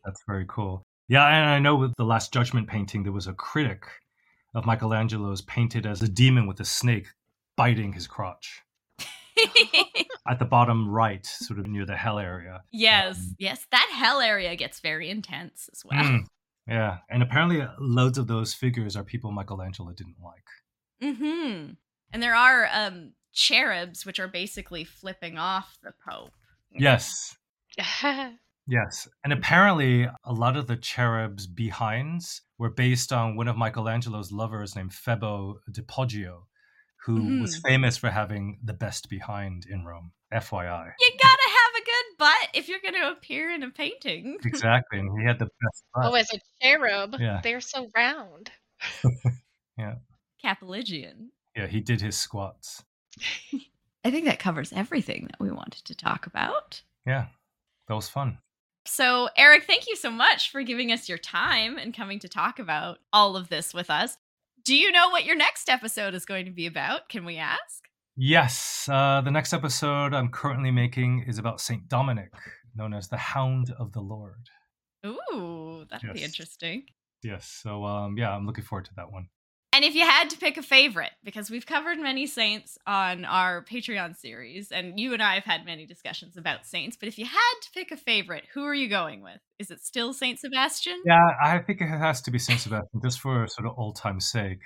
[0.03, 0.81] That's very cool.
[1.07, 3.83] Yeah, and I know with the Last Judgment painting, there was a critic
[4.55, 7.07] of Michelangelo's painted as a demon with a snake
[7.57, 8.61] biting his crotch.
[10.27, 12.61] At the bottom right, sort of near the hell area.
[12.71, 16.03] yes, yes, that hell area gets very intense as well.
[16.03, 16.25] Mm,
[16.67, 20.47] yeah, and apparently loads of those figures are people Michelangelo didn't like.
[21.17, 21.71] hmm
[22.13, 26.31] And there are um cherubs which are basically flipping off the Pope.
[26.71, 27.37] Yes.
[28.67, 29.07] Yes.
[29.23, 34.75] And apparently, a lot of the cherubs' behinds were based on one of Michelangelo's lovers
[34.75, 36.43] named Febo de Poggio,
[37.03, 37.67] who was Mhm.
[37.67, 40.13] famous for having the best behind in Rome.
[40.31, 40.93] FYI.
[40.99, 44.37] You gotta have a good butt if you're gonna appear in a painting.
[44.45, 44.99] Exactly.
[44.99, 46.05] And he had the best butt.
[46.05, 47.41] Oh, as a cherub, Yeah.
[47.43, 48.51] they're so round.
[49.77, 49.95] Yeah.
[50.43, 51.29] Callipygian.
[51.55, 52.83] Yeah, he did his squats.
[54.03, 56.81] I think that covers everything that we wanted to talk about.
[57.05, 57.27] Yeah.
[57.87, 58.39] That was fun.
[58.85, 62.57] So, Eric, thank you so much for giving us your time and coming to talk
[62.57, 64.17] about all of this with us.
[64.63, 67.09] Do you know what your next episode is going to be about?
[67.09, 67.83] Can we ask?
[68.15, 68.87] Yes.
[68.91, 71.87] Uh, the next episode I'm currently making is about St.
[71.87, 72.31] Dominic,
[72.75, 74.49] known as the Hound of the Lord.
[75.05, 76.85] Ooh, that'll be interesting.
[77.23, 77.47] Yes.
[77.61, 79.27] So, um, yeah, I'm looking forward to that one.
[79.73, 83.63] And if you had to pick a favorite, because we've covered many saints on our
[83.63, 87.25] Patreon series, and you and I have had many discussions about saints, but if you
[87.25, 89.39] had to pick a favorite, who are you going with?
[89.59, 91.01] Is it still Saint Sebastian?
[91.05, 94.29] Yeah, I think it has to be Saint Sebastian just for sort of old time's
[94.29, 94.59] sake.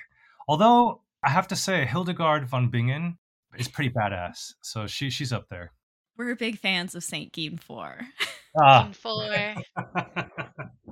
[0.48, 3.20] Although I have to say, Hildegard von Bingen
[3.58, 4.54] is pretty badass.
[4.62, 5.72] So she she's up there.
[6.18, 8.06] We're big fans of Saint Guinefort.
[8.58, 9.56] Ah, For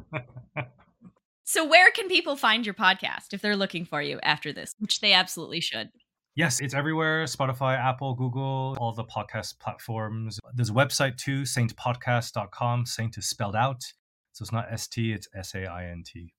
[1.53, 5.01] So, where can people find your podcast if they're looking for you after this, which
[5.01, 5.91] they absolutely should?
[6.35, 10.39] yes, it's everywhere Spotify, Apple, Google, all the podcast platforms.
[10.55, 12.87] There's a website too, saintpodcast.com.
[12.87, 13.83] Saint is spelled out.
[14.31, 16.33] So it's not S T, it's S A I N T.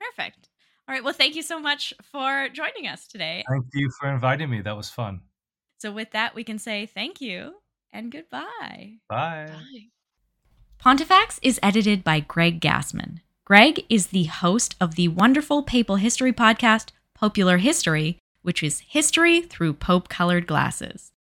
[0.00, 0.48] Perfect.
[0.88, 1.04] All right.
[1.04, 3.44] Well, thank you so much for joining us today.
[3.46, 4.62] Thank you for inviting me.
[4.62, 5.20] That was fun.
[5.76, 7.56] So, with that, we can say thank you
[7.92, 9.00] and goodbye.
[9.06, 9.50] Bye.
[9.50, 9.88] Bye.
[10.78, 13.18] Pontifex is edited by Greg Gassman.
[13.46, 19.42] Greg is the host of the wonderful papal history podcast, Popular History, which is history
[19.42, 21.12] through Pope colored glasses.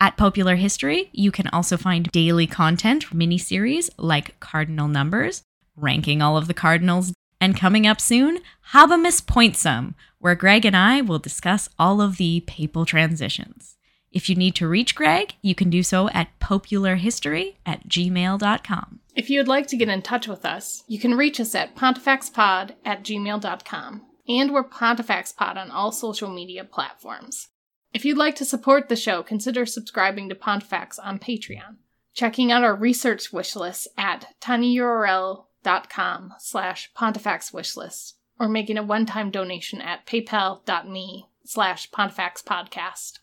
[0.00, 5.44] At Popular History, you can also find daily content mini-series like Cardinal Numbers,
[5.76, 8.40] ranking all of the cardinals, and coming up soon,
[8.72, 13.76] Habemus Pointsum, where Greg and I will discuss all of the papal transitions.
[14.12, 19.00] If you need to reach Greg, you can do so at popularhistory at gmail.com.
[19.14, 21.76] If you would like to get in touch with us, you can reach us at
[21.76, 24.02] pontifexpod at gmail.com.
[24.28, 27.48] And we're PontifexPod on all social media platforms.
[27.92, 31.78] If you'd like to support the show, consider subscribing to Pontifex on Patreon,
[32.14, 39.80] checking out our research wish list at tinyurl.com slash pontifexwishlist, or making a one-time donation
[39.80, 43.18] at paypal.me slash pontifexpodcast.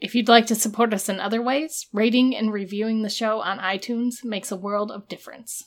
[0.00, 3.58] If you'd like to support us in other ways, rating and reviewing the show on
[3.58, 5.66] iTunes makes a world of difference.